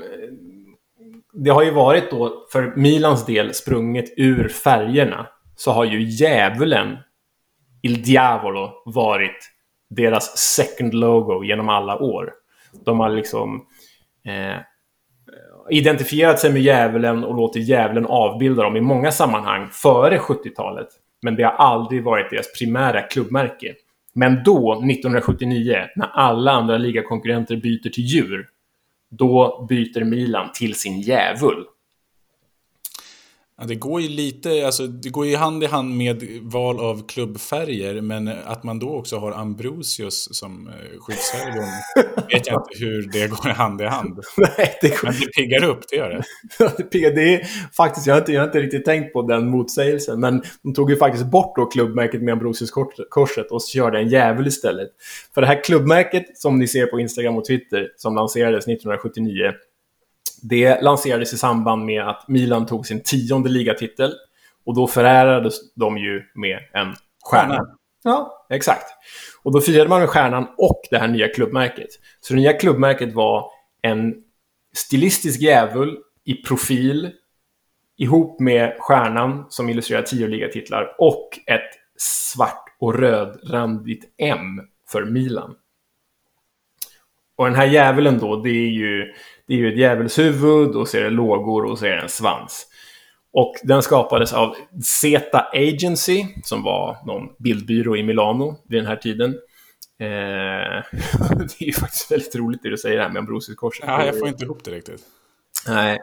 [1.33, 6.97] det har ju varit då för Milans del sprunget ur färgerna så har ju djävulen,
[7.83, 9.51] Il Diavolo, varit
[9.91, 12.33] deras second logo genom alla år.
[12.85, 13.67] De har liksom
[14.29, 14.57] eh,
[15.71, 20.89] identifierat sig med djävulen och låtit djävulen avbilda dem i många sammanhang före 70-talet.
[21.23, 23.75] Men det har aldrig varit deras primära klubbmärke.
[24.15, 28.49] Men då, 1979, när alla andra ligakonkurrenter byter till djur,
[29.11, 31.65] då byter Milan till sin djävul.
[33.61, 37.07] Ja, det går ju lite, alltså det går ju hand i hand med val av
[37.07, 41.69] klubbfärger, men att man då också har Ambrosius som eh, skyddshelgon
[42.33, 44.21] vet jag inte hur det går hand i hand.
[44.37, 45.05] Nej, det går...
[45.05, 46.25] Men det piggar upp, det gör det.
[46.77, 49.51] det, piggar, det är faktiskt, jag har, inte, jag har inte riktigt tänkt på den
[49.51, 54.47] motsägelsen, men de tog ju faktiskt bort då klubbmärket med Ambrosius-korset och körde en djävul
[54.47, 54.89] istället.
[55.35, 59.53] För det här klubbmärket som ni ser på Instagram och Twitter, som lanserades 1979,
[60.43, 64.15] det lanserades i samband med att Milan tog sin tionde ligatitel.
[64.67, 66.95] Och då förärades de ju med en
[67.31, 67.67] stjärna.
[68.05, 68.87] Ja, exakt.
[69.43, 71.89] Och då firade man med stjärnan och det här nya klubbmärket.
[72.21, 73.51] Så det nya klubbmärket var
[73.83, 74.15] en
[74.75, 77.11] stilistisk djävul i profil
[77.97, 85.55] ihop med stjärnan som illustrerar tio ligatitlar och ett svart och rödrandigt M för Milan.
[87.37, 89.13] Och den här djävulen då, det är ju
[89.49, 92.09] det är ju ett djävulshuvud och så är det lågor och så är det en
[92.09, 92.67] svans.
[93.33, 98.97] Och den skapades av Zeta Agency, som var någon bildbyrå i Milano vid den här
[98.97, 99.31] tiden.
[100.01, 100.07] Eh,
[101.39, 103.85] det är ju faktiskt väldigt roligt det du säger här med Ambrosiuskorset.
[103.87, 105.01] Ja, jag får inte ihop det riktigt.
[105.69, 105.99] Nej,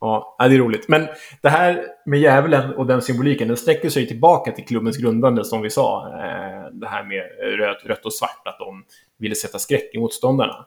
[0.00, 0.88] ja, det är roligt.
[0.88, 1.08] Men
[1.42, 5.62] det här med djävulen och den symboliken, den sträcker sig tillbaka till klubbens grundande, som
[5.62, 6.06] vi sa.
[6.08, 7.22] Eh, det här med
[7.58, 8.84] rött, rött och svart, att de
[9.18, 10.66] ville sätta skräck i motståndarna.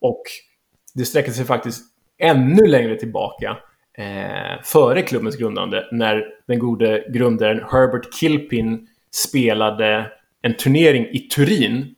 [0.00, 0.22] Och
[0.94, 1.84] det sträcker sig faktiskt
[2.18, 3.56] ännu längre tillbaka
[3.98, 11.94] eh, före klubbens grundande när den gode grundaren Herbert Kilpin spelade en turnering i Turin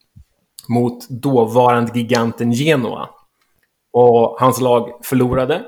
[0.69, 3.09] mot dåvarande giganten Genoa.
[3.93, 5.63] Och hans lag förlorade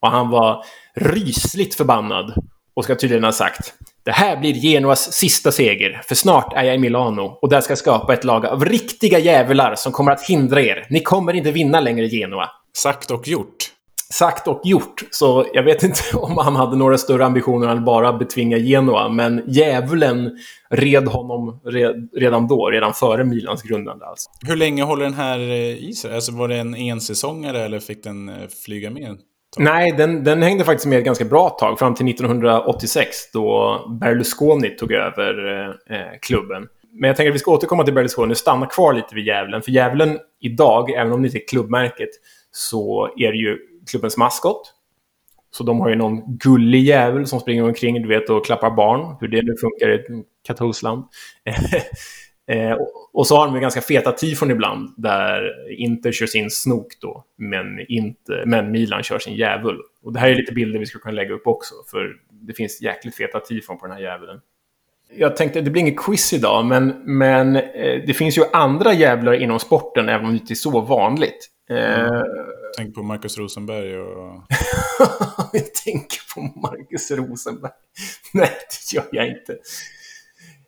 [0.00, 2.34] och han var rysligt förbannad
[2.74, 3.74] och ska tydligen ha sagt
[4.06, 7.70] det här blir Genoas sista seger, för snart är jag i Milano och där ska
[7.70, 10.86] jag skapa ett lag av riktiga djävular som kommer att hindra er.
[10.90, 12.50] Ni kommer inte vinna längre Genoa.
[12.76, 13.72] Sagt och gjort.
[14.12, 15.04] Sagt och gjort.
[15.10, 19.08] Så jag vet inte om han hade några större ambitioner än att bara betvinga Genoa,
[19.08, 20.38] men djävulen
[20.70, 21.60] red honom
[22.16, 24.06] redan då, redan före Milans grundande.
[24.06, 24.30] Alltså.
[24.46, 26.14] Hur länge håller den här eh, i sig?
[26.14, 28.34] Alltså var det en ensäsongare eller fick den eh,
[28.64, 29.16] flyga med?
[29.58, 34.70] Nej, den, den hängde faktiskt med ett ganska bra tag, fram till 1986 då Berlusconi
[34.70, 36.68] tog över eh, eh, klubben.
[37.00, 39.62] Men jag tänker att vi ska återkomma till Berlusconi och stanna kvar lite vid djävulen.
[39.62, 42.08] För djävulen idag, även om det inte är klubbmärket,
[42.50, 43.58] så är det ju
[43.90, 44.72] klubbens maskot
[45.50, 49.16] Så de har ju någon gullig jävel som springer omkring du vet, och klappar barn.
[49.20, 50.06] Hur det nu funkar i ett
[50.46, 51.04] katolskt land.
[52.48, 55.42] Eh, och- och så har de ju ganska feta tifon ibland där
[55.80, 59.76] Inter kör sin snok då, men, inte, men Milan kör sin djävul.
[60.02, 62.82] Och det här är lite bilder vi skulle kunna lägga upp också, för det finns
[62.82, 64.40] jäkligt feta tifon på den här djävulen.
[65.18, 69.32] Jag tänkte, det blir inget quiz idag, men, men eh, det finns ju andra jävlar
[69.32, 71.48] inom sporten, även om det inte är så vanligt.
[71.70, 72.22] Eh,
[72.76, 74.42] Tänk på Marcus Rosenberg och...
[75.52, 77.72] jag tänker på Marcus Rosenberg.
[78.34, 79.56] Nej, det gör jag inte.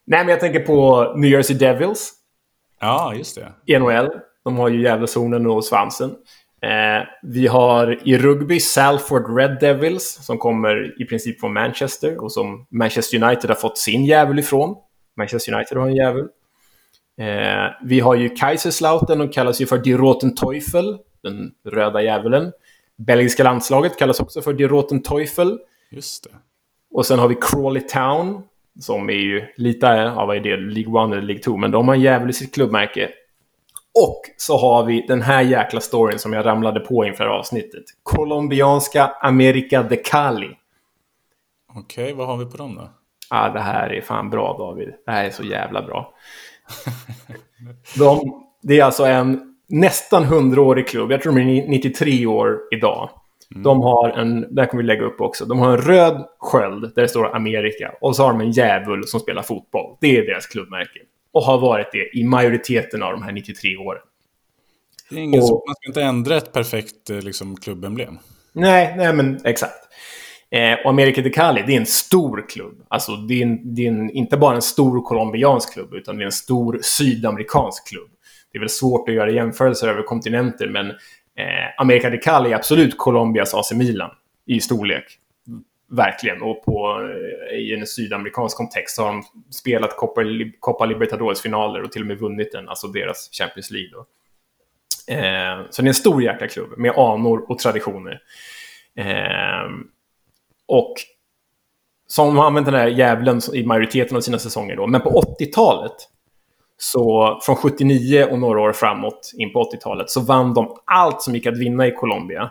[0.07, 2.13] Nej, men jag tänker på New Jersey Devils
[2.81, 3.53] Ja, just det.
[3.67, 4.09] i NHL.
[4.45, 6.11] De har ju djävulshornen och svansen.
[6.61, 12.33] Eh, vi har i rugby Salford Red Devils som kommer i princip från Manchester och
[12.33, 14.77] som Manchester United har fått sin djävul ifrån.
[15.17, 16.29] Manchester United har en djävul.
[17.19, 22.53] Eh, vi har ju Kaiserslautern och kallas ju för Die Roten Teufel, den röda djävulen.
[22.97, 25.59] Belgiska landslaget kallas också för Die Roten Teufel.
[25.91, 26.31] Just det.
[26.91, 28.43] Och sen har vi Crawley Town,
[28.81, 31.89] som är ju lite, ja vad är det, League 1 eller League 2, men de
[31.89, 33.11] har en djävul i sitt klubbmärke.
[34.03, 37.85] Och så har vi den här jäkla storyn som jag ramlade på inför avsnittet.
[38.03, 40.51] Colombianska America de Cali.
[41.75, 42.91] Okej, vad har vi på dem då?
[43.31, 44.89] Ja, det här är fan bra David.
[45.07, 46.15] Det här är så jävla bra.
[47.99, 51.13] De, det är alltså en nästan 100-årig klubb.
[51.13, 53.11] Jag tror de är 93 år idag.
[53.51, 57.03] De har en, där kommer vi lägga upp också, de har en röd sköld där
[57.03, 57.95] det står Amerika.
[58.01, 59.97] Och så har de en djävul som spelar fotboll.
[60.01, 61.01] Det är deras klubbmärke.
[61.39, 64.03] Och har varit det i majoriteten av de här 93 åren.
[65.11, 68.19] Det är ingen Och- som, man ska inte ändra ett perfekt eh, liksom, klubbemblem.
[68.53, 69.75] Nej, nej men exakt.
[70.51, 72.85] Eh, och America de Cali, det är en stor klubb.
[72.89, 76.23] Alltså, det är, en, det är en, inte bara en stor colombiansk klubb, utan det
[76.23, 78.11] är en stor sydamerikansk klubb.
[78.53, 80.95] Det är väl svårt att göra jämförelser över kontinenter, men eh,
[81.79, 84.11] America de Cali är absolut Colombias AC Milan
[84.47, 85.05] i storlek.
[85.91, 86.43] Verkligen.
[86.43, 87.01] Och på,
[87.51, 89.23] eh, i en sydamerikansk kontext så har de
[89.53, 90.23] spelat Copa,
[90.61, 93.91] Copa Libertadores-finaler och till och med vunnit den, alltså deras Champions League.
[93.93, 94.07] Då.
[95.15, 98.21] Eh, så det är en stor jäkla klubb med anor och traditioner.
[98.97, 99.71] Eh,
[100.67, 100.95] och
[102.07, 104.77] som har använt den här djävulen i majoriteten av sina säsonger.
[104.77, 104.87] Då.
[104.87, 105.97] Men på 80-talet,
[106.77, 111.35] så från 79 och några år framåt in på 80-talet, så vann de allt som
[111.35, 112.51] gick att vinna i Colombia.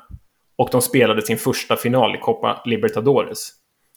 [0.57, 3.49] Och de spelade sin första final i Copa Libertadores.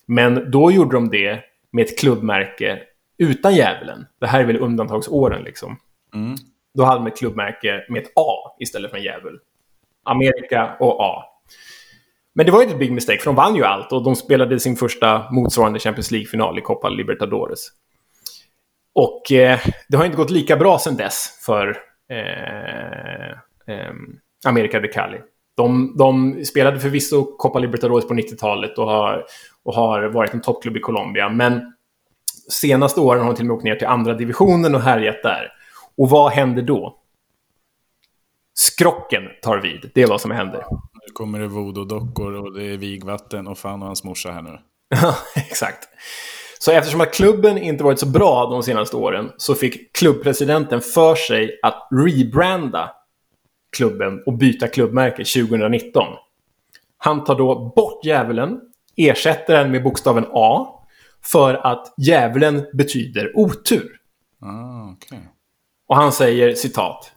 [0.05, 1.39] Men då gjorde de det
[1.71, 2.79] med ett klubbmärke
[3.17, 4.05] utan djävulen.
[4.19, 5.77] Det här är väl undantagsåren liksom.
[6.13, 6.35] Mm.
[6.73, 9.39] Då hade de ett klubbmärke med ett A istället för en djävul.
[10.03, 11.23] Amerika och A.
[12.33, 14.59] Men det var ju ett big mistake, för de vann ju allt och de spelade
[14.59, 17.67] sin första motsvarande Champions League-final i Copa Libertadores.
[18.93, 21.77] Och eh, det har inte gått lika bra sedan dess för
[22.09, 23.31] eh,
[23.75, 23.93] eh,
[24.45, 25.21] America de Cali.
[25.61, 29.25] De, de spelade förvisso Copa Libertadores på 90-talet och har,
[29.63, 31.73] och har varit en toppklubb i Colombia, men
[32.49, 35.51] senaste åren har de till och med åkt ner till andra divisionen och härjat där.
[35.97, 36.97] Och vad händer då?
[38.53, 39.91] Skrocken tar vid.
[39.93, 40.65] Det är vad som händer.
[41.07, 44.59] Nu kommer det voodoo-dockor och det är vigvatten och fan och hans morsa här nu.
[45.01, 45.87] Ja, exakt.
[46.59, 51.15] Så eftersom att klubben inte varit så bra de senaste åren så fick klubbpresidenten för
[51.15, 52.89] sig att rebranda
[53.77, 56.03] klubben och byta klubbmärke 2019.
[56.97, 58.59] Han tar då bort djävulen,
[58.95, 60.67] ersätter den med bokstaven A
[61.23, 63.91] för att djävulen betyder otur.
[64.41, 65.19] Ah, okej.
[65.87, 67.11] Och han säger citat.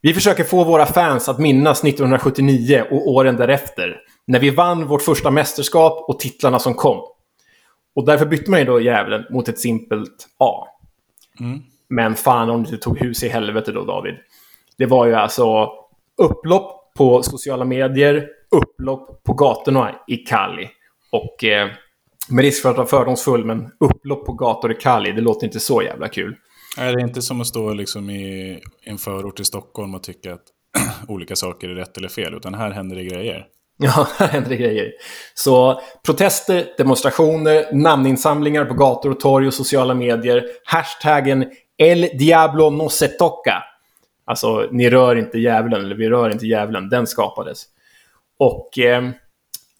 [0.00, 4.00] Vi försöker få våra fans att minnas 1979 och åren därefter.
[4.26, 7.02] När vi vann vårt första mästerskap och titlarna som kom.
[7.94, 10.66] Och därför bytte man ju då djävulen mot ett simpelt A.
[11.88, 14.14] Men fan om det tog hus i helvete då, David.
[14.78, 15.68] Det var ju alltså
[16.24, 20.68] upplopp på sociala medier, upplopp på gatorna i Cali.
[21.12, 21.68] Och eh,
[22.28, 25.60] med risk för att vara fördomsfull, men upplopp på gator i Cali, det låter inte
[25.60, 26.36] så jävla kul.
[26.78, 30.42] Är det inte som att stå liksom i en förort i Stockholm och tycka att
[31.08, 33.46] olika saker är rätt eller fel, utan här händer det grejer.
[33.76, 34.92] Ja, här händer det grejer.
[35.34, 40.44] Så protester, demonstrationer, namninsamlingar på gator och torg och sociala medier.
[40.64, 41.44] Hashtaggen
[41.78, 43.62] El Diablo no se toca.
[44.32, 46.88] Alltså, ni rör inte djävulen, eller vi rör inte djävulen.
[46.88, 47.64] Den skapades.
[48.38, 49.10] Och eh,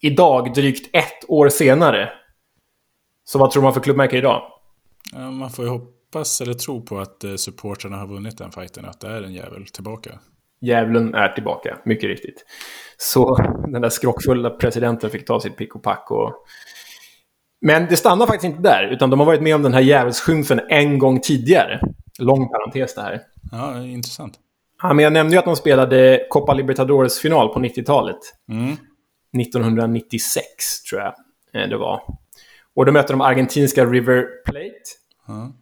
[0.01, 2.09] idag, drygt ett år senare,
[3.23, 4.41] så vad tror man för klubbmärke idag?
[5.13, 8.99] Man får ju hoppas eller tro på att eh, supportrarna har vunnit den fighten, att
[8.99, 10.19] det är en jävel tillbaka.
[10.61, 12.45] Djävulen är tillbaka, mycket riktigt.
[12.97, 13.35] Så
[13.67, 16.11] den där skrockfulla presidenten fick ta sitt pick och pack.
[16.11, 16.45] Och...
[17.61, 20.61] Men det stannar faktiskt inte där, utan de har varit med om den här djävulsskymfen
[20.69, 21.79] en gång tidigare.
[22.19, 23.21] Lång parentes det här.
[23.51, 24.39] Ja, intressant.
[24.83, 28.17] Ja, men jag nämnde ju att de spelade Copa Libertadores-final på 90-talet.
[28.49, 28.75] Mm.
[29.41, 31.13] 1996, tror jag
[31.53, 32.01] eh, det var.
[32.75, 35.53] Och då mötte de argentinska River Plate.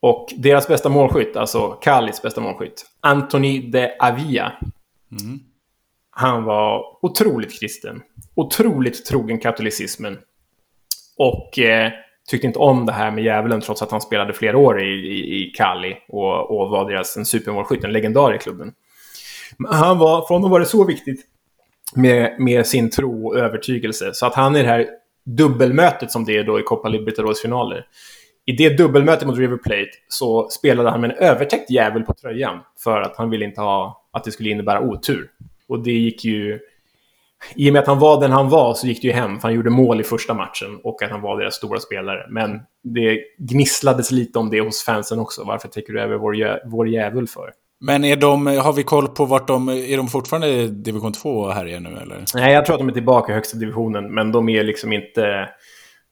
[0.00, 4.52] Och deras bästa målskytt, alltså Calis bästa målskytt, Anthony de Avia.
[6.10, 8.02] Han var otroligt kristen.
[8.34, 10.18] Otroligt trogen katolicismen.
[11.16, 11.92] Och eh,
[12.28, 15.42] tyckte inte om det här med djävulen trots att han spelade flera år i, i,
[15.42, 18.72] i Cali och, och var deras en supermålskytt, en legendar i klubben.
[19.56, 21.20] Men han var, för honom var det så viktigt
[21.94, 24.86] med, med sin tro och övertygelse så att han i det här
[25.24, 27.86] dubbelmötet som det är då i Copa Libertadores finaler.
[28.46, 32.60] I det dubbelmötet mot River Plate så spelade han med en övertäckt djävul på tröjan
[32.84, 35.30] för att han ville inte ha att det skulle innebära otur.
[35.68, 36.58] Och det gick ju...
[37.54, 39.48] I och med att han var den han var så gick det ju hem, för
[39.48, 42.26] han gjorde mål i första matchen och att han var deras stora spelare.
[42.30, 45.44] Men det gnisslades lite om det hos fansen också.
[45.44, 47.50] Varför täcker du över vår, jä- vår djävul för?
[47.80, 49.68] Men är de, har vi koll på vart de...
[49.68, 52.24] Är de fortfarande i division 2 här igen nu eller?
[52.34, 55.48] Nej, jag tror att de är tillbaka i högsta divisionen, men de är liksom inte...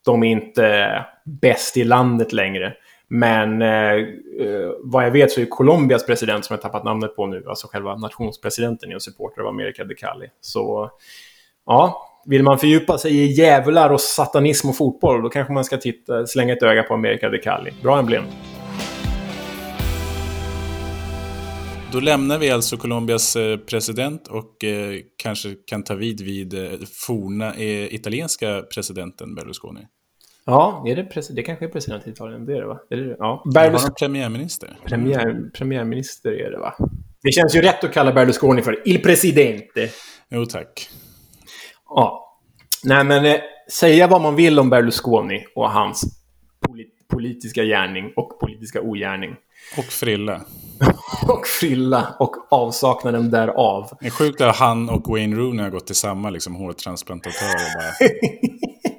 [0.04, 0.90] De är inte
[1.24, 2.72] bäst i landet längre.
[3.08, 7.26] Men eh, eh, vad jag vet så är Colombias president, som jag tappat namnet på
[7.26, 10.26] nu, alltså själva nationspresidenten, är en supporter av America de Cali.
[10.40, 10.90] Så
[11.66, 15.76] ja, vill man fördjupa sig i djävular och satanism och fotboll, då kanske man ska
[15.76, 17.72] titta, slänga ett öga på America de Cali.
[17.82, 18.24] Bra emblem.
[21.92, 26.78] Då lämnar vi alltså Colombias eh, president och eh, kanske kan ta vid vid eh,
[27.06, 29.80] forna eh, italienska presidenten Berlusconi.
[30.46, 32.78] Ja, är det, pres- det kanske är president i Italien, det är det va?
[32.90, 33.42] Är det, ja.
[33.44, 34.76] Har Berlus- de premiärminister?
[34.84, 36.74] premiär, premiärminister är det va?
[37.22, 39.88] Det känns ju rätt att kalla Berlusconi för Il Presidente.
[40.28, 40.88] Jo tack.
[41.88, 42.36] Ja.
[42.84, 43.36] Nej, men eh,
[43.72, 46.04] säga vad man vill om Berlusconi och hans
[46.68, 49.30] poli- politiska gärning och politiska ogärning.
[49.78, 50.40] Och Frilla.
[51.28, 53.90] Och frilla och avsaknaden därav.
[54.00, 57.80] Det är sjukt att han och Wayne Rooney har gått till samma liksom, hårtransplantatör och
[57.80, 58.08] bara...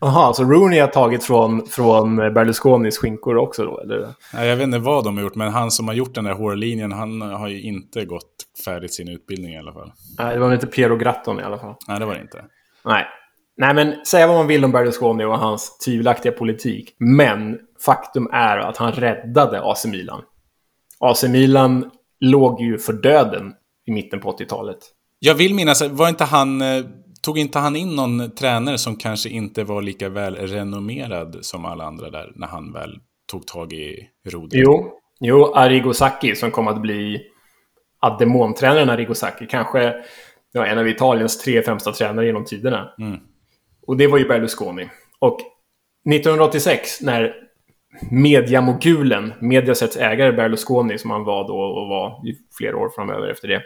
[0.00, 3.80] Jaha, så Rooney har tagit från, från Berlusconis skinkor också då?
[3.80, 4.08] Eller?
[4.34, 6.32] Nej, jag vet inte vad de har gjort, men han som har gjort den där
[6.32, 8.32] hårlinjen, han har ju inte gått
[8.64, 9.92] färdigt sin utbildning i alla fall.
[10.18, 11.74] Nej, det var inte Piero Gratton i alla fall.
[11.88, 12.44] Nej, det var det inte.
[12.84, 13.04] Nej.
[13.56, 16.94] Nej, men säga vad man vill om Berlusconi och hans tvivelaktiga politik.
[16.98, 20.22] Men faktum är att han räddade AC Milan.
[21.00, 23.52] AC Milan låg ju för döden
[23.86, 24.78] i mitten på 80-talet.
[25.18, 26.62] Jag vill minnas, var inte han...
[27.26, 31.84] Tog inte han in någon tränare som kanske inte var lika väl renommerad som alla
[31.84, 32.98] andra där när han väl
[33.30, 34.62] tog tag i rodret?
[34.64, 37.20] Jo, jo Arrigo Sacchi som kom att bli
[38.02, 39.46] ja, demontränaren Arrigo Sacchi.
[39.46, 39.94] Kanske
[40.52, 42.94] ja, en av Italiens tre främsta tränare genom tiderna.
[42.98, 43.18] Mm.
[43.86, 44.88] Och det var ju Berlusconi.
[45.18, 45.38] Och
[46.10, 47.34] 1986 när
[48.10, 53.48] mediamogulen, Mediasets ägare Berlusconi, som han var då och var i flera år framöver efter
[53.48, 53.62] det.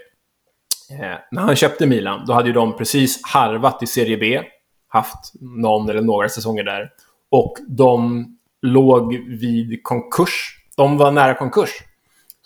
[0.91, 4.43] Eh, när han köpte Milan, då hade ju de precis harvat i Serie B.
[4.89, 6.91] Haft någon eller några säsonger där.
[7.31, 8.27] Och de
[8.63, 10.57] låg vid konkurs.
[10.77, 11.71] De var nära konkurs.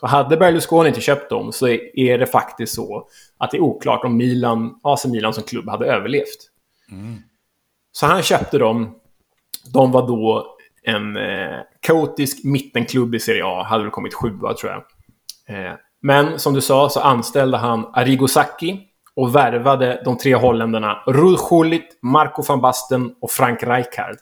[0.01, 4.05] Så hade Berlusconi inte köpt dem så är det faktiskt så att det är oklart
[4.05, 6.51] om Milan, AC Milan som klubb hade överlevt.
[7.93, 8.95] Så han köpte dem.
[9.73, 13.63] De var då en eh, kaotisk mittenklubb i Serie A.
[13.63, 14.83] Hade väl kommit sjua, tror jag.
[15.57, 15.75] Eh,
[16.07, 18.81] men som du sa så anställde han Arrigo Sacchi
[19.17, 24.17] och värvade de tre holländarna Ruud Gullit, Marco van Basten och Frank Rijkaard.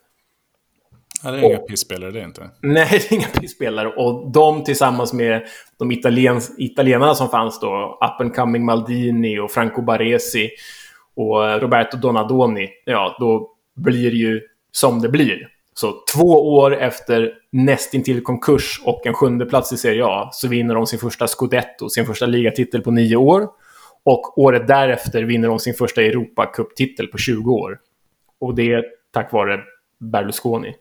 [1.25, 2.51] Ja, det är inga pisspelare det är inte.
[2.61, 3.89] Nej, det är inga pisspelare.
[3.89, 5.43] Och de tillsammans med
[5.79, 10.51] de italiens, italienarna som fanns då, up and coming Maldini och Franco Baresi
[11.17, 14.41] och Roberto Donadoni, ja, då blir det ju
[14.73, 15.52] som det blir.
[15.75, 20.75] Så två år efter nästintill konkurs och en sjunde plats i Serie A så vinner
[20.75, 23.49] de sin första scudetto, sin första ligatitel på nio år.
[24.05, 27.79] Och året därefter vinner de sin första Europacup-titel på 20 år.
[28.41, 29.61] Och det är tack vare
[30.01, 30.75] Berlusconi.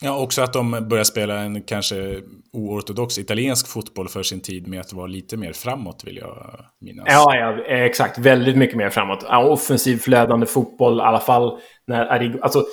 [0.00, 2.20] Ja, också att de börjar spela en kanske
[2.52, 7.06] oortodox italiensk fotboll för sin tid med att vara lite mer framåt vill jag minnas.
[7.08, 8.18] Ja, ja, exakt.
[8.18, 9.24] Väldigt mycket mer framåt.
[9.30, 12.38] Offensiv, flödande fotboll, i alla fall när Arrigo...
[12.42, 12.64] Alltså,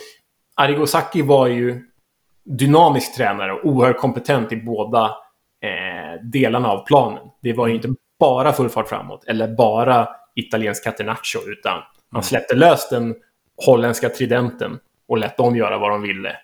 [0.56, 1.82] Arrigo Sacchi var ju
[2.45, 5.06] dynamisk tränare och oerhört kompetent i båda
[5.62, 7.28] eh, delarna av planen.
[7.41, 7.89] Det var ju inte
[8.20, 11.82] bara full fart framåt eller bara italiensk catenaccio, utan
[12.12, 13.16] han släppte lös den
[13.66, 16.36] holländska tridenten och lät dem göra vad de ville.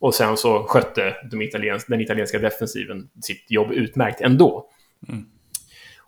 [0.00, 4.70] Och sen så skötte de italiens den italienska defensiven sitt jobb utmärkt ändå.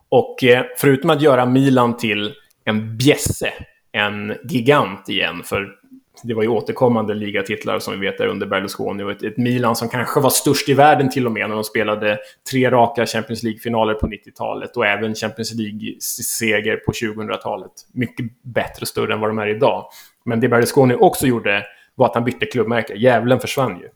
[0.09, 2.35] Och eh, förutom att göra Milan till
[2.65, 3.53] en bjässe,
[3.93, 5.80] en gigant igen, för
[6.23, 9.77] det var ju återkommande ligatitlar som vi vet där under Berlusconi och ett, ett Milan
[9.77, 12.19] som kanske var störst i världen till och med när de spelade
[12.51, 17.73] tre raka Champions League-finaler på 90-talet och även Champions League-seger på 2000-talet.
[17.93, 19.85] Mycket bättre större än vad de är idag.
[20.25, 21.65] Men det Berlusconi också gjorde
[21.95, 22.95] var att han bytte klubbmärke.
[22.95, 23.89] Djävulen försvann ju.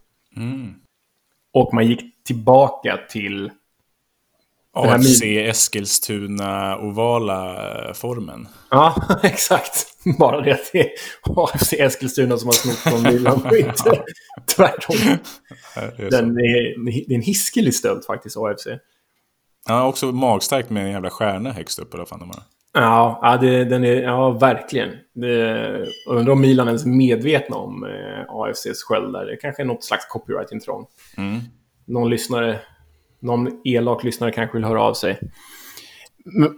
[0.43, 0.75] Mm.
[1.53, 3.51] Och man gick tillbaka till...
[4.75, 8.49] AFC Eskilstuna-ovala formen.
[8.71, 9.87] Ja, exakt.
[10.19, 10.91] Bara det att det är
[11.23, 14.03] AFC Eskilstuna som har snott från Milan och inte
[14.57, 14.97] tvärtom.
[15.75, 16.11] Det är.
[16.11, 18.67] Den är, det är en hiskelig stöld faktiskt, AFC.
[19.69, 21.95] Ja, också magstarkt med en jävla stjärna högst upp.
[21.95, 22.43] Eller vad fan de har.
[22.73, 24.91] Ja, ja, det, den är, ja verkligen.
[25.15, 29.27] Det, undrar om Milan ens är medvetna om eh, AFCs sköld där.
[29.27, 30.87] Det kanske är något slags copyright-intrång.
[31.17, 31.41] Mm.
[31.87, 32.61] Någon lyssnare,
[33.25, 35.19] någon elak lyssnare kanske vill höra av sig.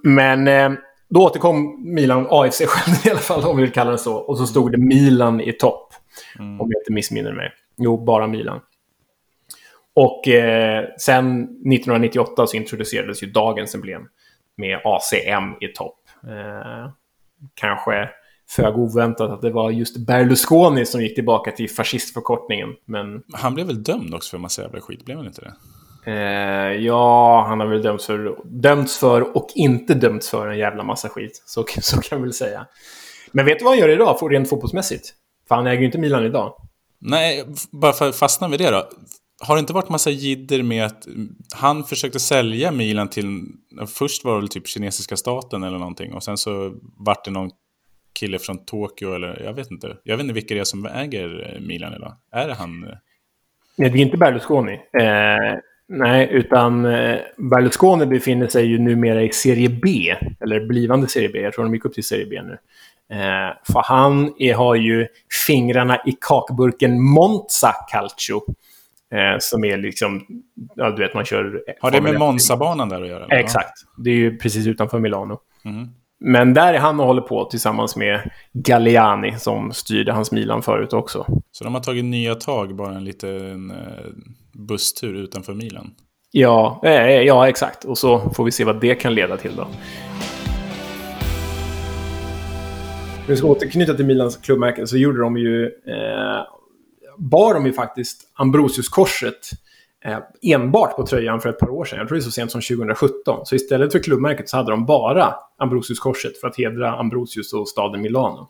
[0.03, 0.73] Men eh,
[1.09, 4.17] då återkom Milan, AFC själv i alla fall, om vi vill kalla det så.
[4.17, 5.93] Och så stod det Milan i topp.
[6.39, 7.53] Om jag inte missminner mig.
[7.77, 8.61] Jo, bara Milan.
[9.95, 14.03] Och eh, sen 1998 så introducerades ju dagens emblem
[14.57, 15.99] med ACM i topp.
[16.25, 16.91] Eh,
[17.55, 18.09] kanske
[18.49, 22.69] föga oväntat att det var just Berlusconi som gick tillbaka till fascistförkortningen.
[22.85, 25.55] Men Han blev väl dömd också för en massa jävla skit, blev han inte det?
[26.07, 30.83] Eh, ja, han har väl dömts för, dömts för och inte dömts för en jävla
[30.83, 31.43] massa skit.
[31.47, 32.67] Så, så kan vi väl säga.
[33.33, 35.15] Men vet du vad han gör idag, för rent fotbollsmässigt?
[35.49, 36.55] För han äger ju inte Milan idag.
[36.99, 38.89] Nej, bara för att fastna vid det då.
[39.41, 41.07] Har det inte varit massa jidder med att
[41.55, 43.43] han försökte sälja Milan till...
[43.89, 47.51] Först var det väl typ kinesiska staten eller någonting och sen så vart det någon
[48.13, 49.97] kille från Tokyo eller jag vet inte.
[50.03, 52.17] Jag vet inte vilka det är som äger eh, Milan idag.
[52.33, 52.85] Är det han?
[52.85, 52.95] eh?
[53.77, 54.73] Nej, det är inte Berlusconi.
[54.73, 61.29] Eh, nej, utan eh, Berlusconi befinner sig ju numera i Serie B, eller blivande Serie
[61.29, 61.41] B.
[61.41, 62.59] Jag tror de gick upp till Serie B nu.
[63.11, 65.07] Eh, för han är, har ju
[65.47, 68.43] fingrarna i kakburken Monza Calcio.
[69.15, 70.27] Eh, som är liksom,
[70.75, 71.63] ja du vet man kör...
[71.81, 72.19] Har det med Formel 1.
[72.19, 73.25] Monza-banan där att göra?
[73.25, 73.37] eller?
[73.37, 73.73] Exakt.
[73.97, 75.39] Det är ju precis utanför Milano.
[75.65, 75.89] Mhm.
[76.21, 80.93] Men där är han och håller på tillsammans med Galliani som styrde hans Milan förut
[80.93, 81.27] också.
[81.53, 83.77] Så de har tagit nya tag, bara en liten eh,
[84.57, 85.95] busstur utanför Milan.
[86.31, 87.85] Ja, eh, ja, exakt.
[87.85, 89.69] Och så får vi se vad det kan leda till då.
[93.29, 95.65] Vi ska återknyta till Milans klubbmärke så gjorde de ju...
[95.65, 96.43] Eh,
[97.19, 99.51] bar de ju faktiskt Ambrosiuskorset
[100.05, 101.99] eh, enbart på tröjan för ett par år sedan.
[101.99, 103.47] Jag tror det är så sent som 2017.
[103.47, 108.03] Så istället för klubbmärket så hade de bara Ambrosiuskorset för att hedra Ambrosius och staden
[108.03, 108.49] Milano.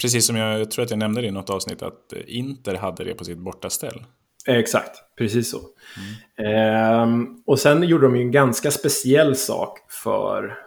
[0.00, 2.74] Precis som jag, jag tror att jag nämnde det i något avsnitt att eh, Inter
[2.74, 4.04] hade det på sitt bortaställ.
[4.46, 5.60] Eh, Exakt, precis så.
[6.42, 10.58] Ehm, och sen gjorde de ju en ganska speciell sak för,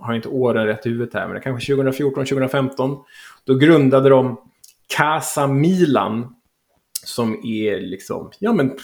[0.00, 2.96] har inte åren rätt i huvudet här, men det kanske 2014, 2015.
[3.44, 4.40] Då grundade de
[4.96, 6.34] Casa Milan,
[7.04, 8.76] som är liksom, ja men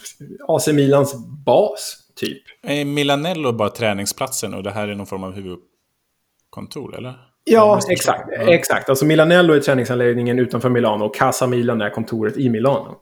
[0.48, 1.14] AC Milans
[1.46, 2.42] bas, typ.
[2.62, 7.14] Är Milanello bara träningsplatsen och det här är någon form av huvudkontor, eller?
[7.44, 8.28] Ja, exakt.
[8.32, 8.88] exakt.
[8.88, 12.96] Alltså Milanello är träningsanläggningen utanför Milano och Casa Milan är kontoret i Milano.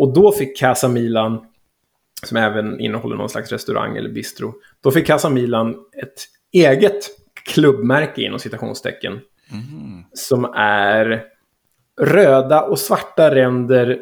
[0.00, 1.46] Och då fick Casa Milan,
[2.22, 7.04] som även innehåller någon slags restaurang eller bistro, då fick Casa Milan ett eget
[7.44, 9.20] klubbmärke inom citationstecken.
[10.12, 11.24] Som är
[12.00, 14.00] röda och svarta ränder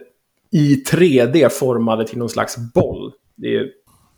[0.52, 3.12] i 3D formade till någon slags boll.
[3.42, 3.70] Är,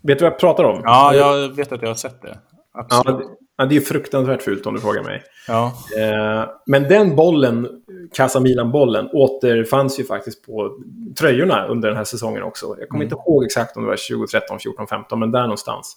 [0.02, 0.80] vet du vad jag pratar om?
[0.84, 2.38] Ja, jag vet att jag har sett det.
[2.74, 3.18] Ja, Absolut.
[3.18, 3.24] det,
[3.60, 5.22] ja, det är fruktansvärt fult om du frågar mig.
[5.48, 5.72] Ja.
[5.98, 7.68] Eh, men den bollen,
[8.14, 10.78] Casa Milan-bollen, återfanns ju faktiskt på
[11.18, 12.76] tröjorna under den här säsongen också.
[12.78, 15.96] Jag kommer inte ihåg exakt om det var 2013, 14, 15, men där någonstans.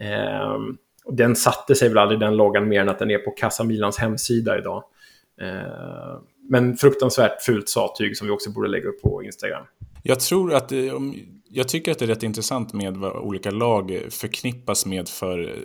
[0.00, 0.58] Eh,
[1.12, 3.98] den satte sig väl aldrig den loggan mer än att den är på Casa Milans
[3.98, 4.84] hemsida idag.
[5.40, 9.64] Eh, men fruktansvärt fult sattyg som vi också borde lägga upp på Instagram.
[10.02, 11.14] Jag tror att om-
[11.50, 15.56] jag tycker att det är rätt intressant med vad olika lag förknippas med för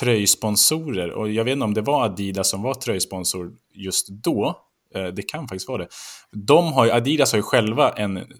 [0.00, 1.10] tröjsponsorer.
[1.10, 4.56] Och jag vet inte om det var Adidas som var tröjsponsor just då.
[4.94, 5.88] Eh, det kan faktiskt vara det.
[6.32, 8.32] De har Adidas har ju själva en,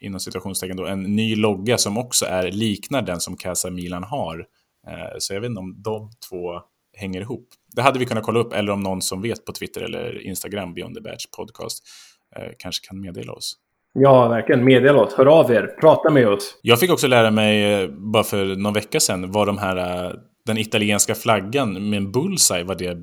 [0.00, 4.46] inom situationstecken då, en ny logga som också är, liknar den som Casa Milan har.
[4.86, 6.60] Eh, så jag vet inte om de två
[6.96, 7.48] hänger ihop.
[7.76, 10.74] Det hade vi kunnat kolla upp, eller om någon som vet på Twitter eller Instagram,
[10.74, 11.84] Beyond the Badge podcast,
[12.36, 13.56] eh, kanske kan meddela oss.
[13.92, 14.64] Ja, verkligen.
[14.64, 15.14] Meddela oss.
[15.14, 15.66] Hör av er.
[15.80, 16.58] Prata med oss.
[16.62, 20.12] Jag fick också lära mig, eh, bara för någon vecka sedan, vad de här, eh,
[20.46, 22.98] den italienska flaggan med en bullseye, vad det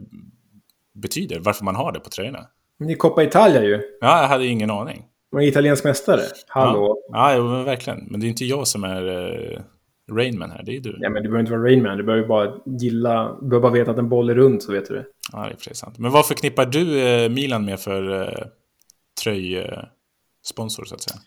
[1.02, 1.40] betyder.
[1.40, 2.40] Varför man har det på tröjorna.
[2.80, 3.82] Ni Coppa Italia ju.
[4.02, 5.04] Ja, jag hade ingen aning.
[5.36, 6.22] Är italiensk mästare.
[6.48, 6.98] Hallå.
[7.12, 8.08] Ja, ja men verkligen.
[8.10, 9.60] Men det är inte jag som är uh,
[10.12, 10.98] Rainman här, det är du.
[11.00, 11.98] Ja, men du behöver inte vara Rainman.
[11.98, 13.38] Du behöver bara gilla...
[13.42, 15.06] Du behöver bara veta att en boll är rund så vet du det.
[15.32, 16.00] Ja, det är sig sant.
[16.00, 18.30] Men vad förknippar du eh, Milan med för uh,
[20.48, 21.20] tröjsponsor så att säga?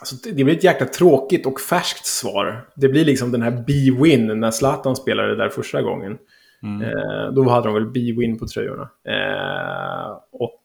[0.00, 2.68] Alltså, det blir ett jäkla tråkigt och färskt svar.
[2.76, 6.18] Det blir liksom den här B-win när Zlatan spelade där första gången.
[6.62, 6.82] Mm.
[6.82, 8.90] Eh, då hade de väl B-win på tröjorna.
[9.08, 10.62] Eh, och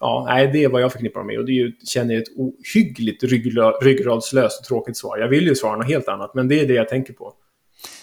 [0.00, 1.38] ja, nej, det är vad jag förknippar dem med.
[1.38, 3.24] Och det är ju, känner jag ett ohyggligt
[3.82, 5.18] ryggradslöst och tråkigt svar.
[5.18, 7.32] Jag vill ju svara något helt annat, men det är det jag tänker på.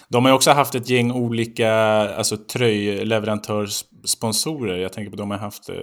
[0.08, 4.76] De har ju också haft ett gäng olika alltså, tröjleverantörssponsorer.
[4.76, 5.74] Jag tänker på de har haft eh,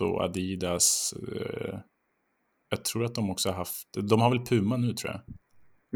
[0.00, 1.14] Lotto, Adidas.
[1.32, 1.78] Eh,
[2.70, 3.88] jag tror att de också har haft...
[4.10, 5.22] De har väl Puma nu tror jag.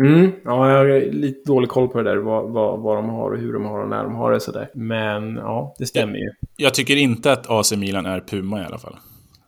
[0.07, 3.31] Mm, ja, jag har lite dålig koll på det där, vad, vad, vad de har
[3.31, 4.71] och hur de har och när de har det sådär.
[4.75, 6.31] Men ja, det stämmer ju.
[6.57, 8.97] Jag tycker inte att AC Milan är Puma i alla fall.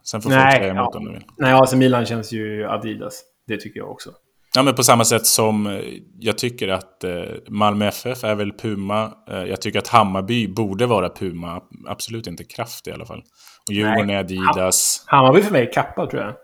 [0.05, 0.98] Sen får Nej, folk säga emot ja.
[0.98, 1.24] om de vill.
[1.38, 3.22] Nej, AC Milan känns ju Adidas.
[3.46, 4.11] Det tycker jag också.
[4.55, 5.80] Ja, men på samma sätt som eh,
[6.18, 9.12] jag tycker att eh, Malmö FF är väl Puma.
[9.30, 11.62] Eh, jag tycker att Hammarby borde vara Puma.
[11.86, 13.22] Absolut inte Kraft i alla fall.
[13.68, 15.05] Och Djurgården är Adidas.
[15.07, 16.34] Hammarby för mig är Kappa, tror jag.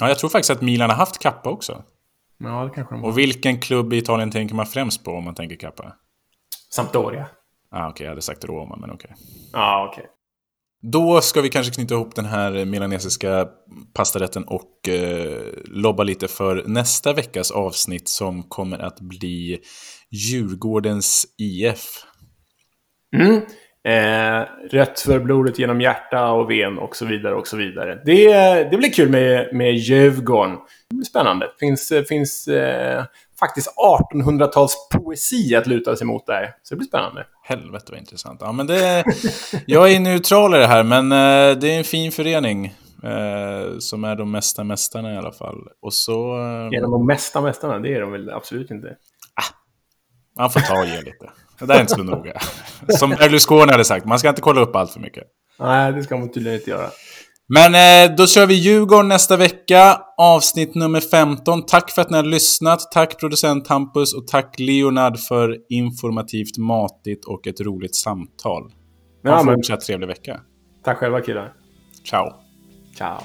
[0.00, 1.82] Ja, jag tror faktiskt att Milan har haft Kappa också.
[2.38, 3.08] Ja, det kanske de har.
[3.08, 5.92] Och vilken klubb i Italien tänker man främst på om man tänker Kappa?
[6.70, 7.26] Sampdoria.
[7.70, 9.14] Ah, okej, jag hade sagt Roma, men okej.
[9.52, 10.06] Ja, okej.
[10.92, 13.48] Då ska vi kanske knyta ihop den här eh, milanesiska
[13.94, 19.58] pastarätten och eh, lobba lite för nästa veckas avsnitt som kommer att bli
[20.10, 21.84] Djurgårdens IF.
[23.16, 23.40] Mm.
[23.88, 28.02] Eh, rött för blodet genom hjärta och ven och så vidare och så vidare.
[28.04, 30.56] Det, eh, det blir kul med, med Djurgården.
[30.90, 31.46] Det blir spännande.
[31.60, 33.04] Finns, eh, finns eh,
[33.40, 33.68] faktiskt
[34.14, 36.54] 1800-tals poesi att luta sig mot där.
[36.62, 37.26] Så det blir spännande.
[37.42, 38.40] Helvete vad intressant.
[38.40, 39.04] Ja, men det,
[39.66, 42.74] jag är neutral i det här, men eh, det är en fin förening.
[43.04, 45.58] Eh, som är de mesta mästarna i alla fall.
[45.82, 46.36] Och så...
[46.38, 47.78] Eh, Är de de mesta mästarna?
[47.78, 48.96] Det är de väl absolut inte.
[50.38, 51.30] man får ta och ge lite.
[51.58, 52.40] Det där är inte så noga.
[52.88, 55.24] Som Berlusconi hade sagt, man ska inte kolla upp allt för mycket.
[55.58, 56.90] Nej, det ska man tydligen inte göra.
[57.48, 57.74] Men
[58.10, 60.00] eh, då kör vi Djurgården nästa vecka.
[60.18, 61.66] Avsnitt nummer 15.
[61.66, 62.92] Tack för att ni har lyssnat.
[62.92, 68.62] Tack producent Hampus och tack Leonard för informativt, matigt och ett roligt samtal.
[68.62, 68.70] Ha
[69.22, 70.40] Ja, en men- fortsatt trevlig vecka.
[70.84, 71.52] Tack själva killar.
[72.10, 72.32] Ciao.
[72.98, 73.18] Ciao.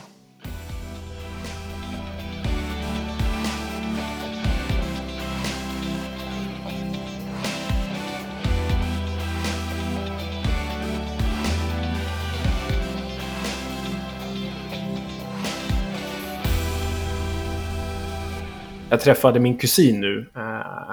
[18.89, 20.41] Jag träffade min kusin nu eh,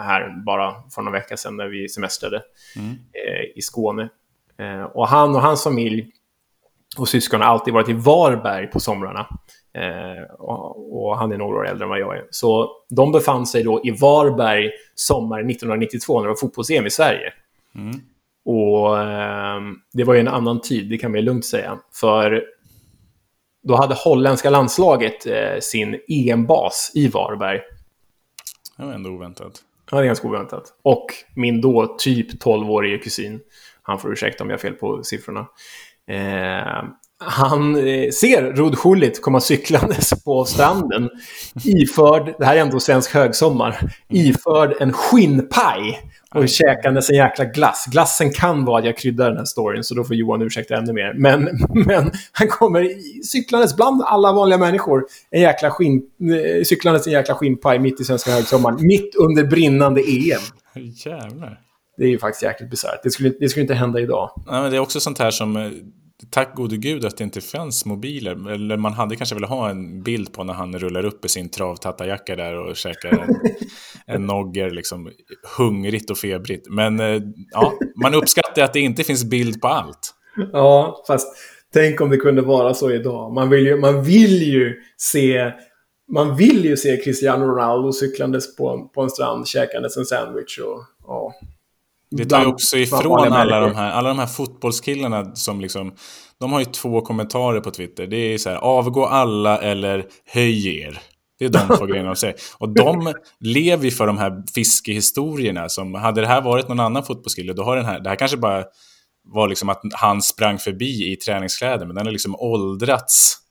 [0.03, 2.37] här bara för några veckor sedan när vi semestrade
[2.77, 4.09] eh, i Skåne.
[4.59, 6.11] Eh, och han och hans familj
[6.99, 9.27] och syskon har alltid varit i Varberg på somrarna.
[10.39, 12.25] Och, han är några år äldre än vad jag är.
[12.31, 17.33] Så de befann sig då i Varberg sommar 1992 när det var fotbolls-EM i Sverige.
[18.45, 19.61] Och eh,
[19.93, 21.79] det var ju en annan tid, det kan man lugnt säga.
[21.93, 22.45] För
[23.63, 27.61] då hade holländska landslaget eh, sin EM-bas i Varberg.
[28.77, 29.62] Det var ändå oväntat.
[29.91, 30.64] Ja, det är ganska oväntat.
[30.83, 33.41] Och min då typ 12-årige kusin,
[33.83, 35.47] han får ursäkta om jag har fel på siffrorna,
[36.09, 36.85] eh,
[37.18, 41.11] han eh, ser Rud Schullit komma cyklandes på stranden
[41.64, 46.01] iförd, det här är ändå svensk högsommar, iförd en skinnpaj
[46.35, 47.87] och käkandes en jäkla glass.
[47.91, 50.93] Glassen kan vara att jag kryddar den här storyn, så då får Johan ursäkta ännu
[50.93, 51.14] mer.
[51.14, 51.49] Men,
[51.87, 52.89] men han kommer
[53.22, 58.05] cyklandes bland alla vanliga människor, en jäkla skinn, eh, cyklandes en jäkla skinnpaj mitt i
[58.05, 60.41] svenska högsommaren, mitt under brinnande EM.
[61.05, 61.61] Jävlar.
[61.97, 63.01] Det är ju faktiskt jäkligt bisarrt.
[63.03, 64.31] Det skulle, det skulle inte hända idag.
[64.47, 65.72] Ja, men det är också sånt här som...
[66.31, 68.51] Tack gode gud att det inte fanns mobiler.
[68.51, 71.51] Eller man hade kanske velat ha en bild på när han rullar upp i sin
[71.51, 73.29] travtattajacka där och käkar en,
[74.14, 75.11] en nogger liksom
[75.59, 76.67] hungrigt och febrigt.
[76.71, 80.14] Men eh, ja, man uppskattar att det inte finns bild på allt.
[80.53, 81.37] Ja, fast
[81.73, 83.35] tänk om det kunde vara så idag.
[83.35, 85.53] Man vill ju, man vill ju se...
[86.12, 90.59] Man vill ju se Cristiano Ronaldo cyklandes på, en- på en strand, käkandes en sandwich
[90.59, 90.83] och...
[91.07, 91.33] Ja.
[92.11, 95.95] Det tar ju också ifrån alla de, här, alla de här fotbollskillarna som liksom...
[96.41, 98.07] De har ju två kommentarer på Twitter.
[98.07, 100.99] Det är så här, avgå alla eller höj er.
[101.39, 102.37] Det är de två grejerna de säger.
[102.59, 105.69] Och de lever ju för de här fiskehistorierna.
[105.69, 108.01] Som, hade det här varit någon annan fotbollskille, då har den här...
[108.01, 108.65] Det här kanske bara
[109.29, 113.46] var liksom att han sprang förbi i träningskläder, men den har liksom åldrats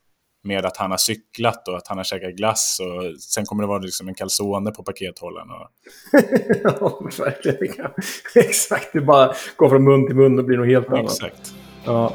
[0.45, 3.67] med att han har cyklat och att han har käkat glass och sen kommer det
[3.67, 5.49] vara liksom en calzone på pakethållaren.
[5.51, 5.67] Och...
[6.63, 7.91] ja, verkligen.
[8.35, 11.03] Exakt, det bara går från mun till mun och blir något helt annat.
[11.03, 11.53] Exakt.
[11.85, 12.13] Ja.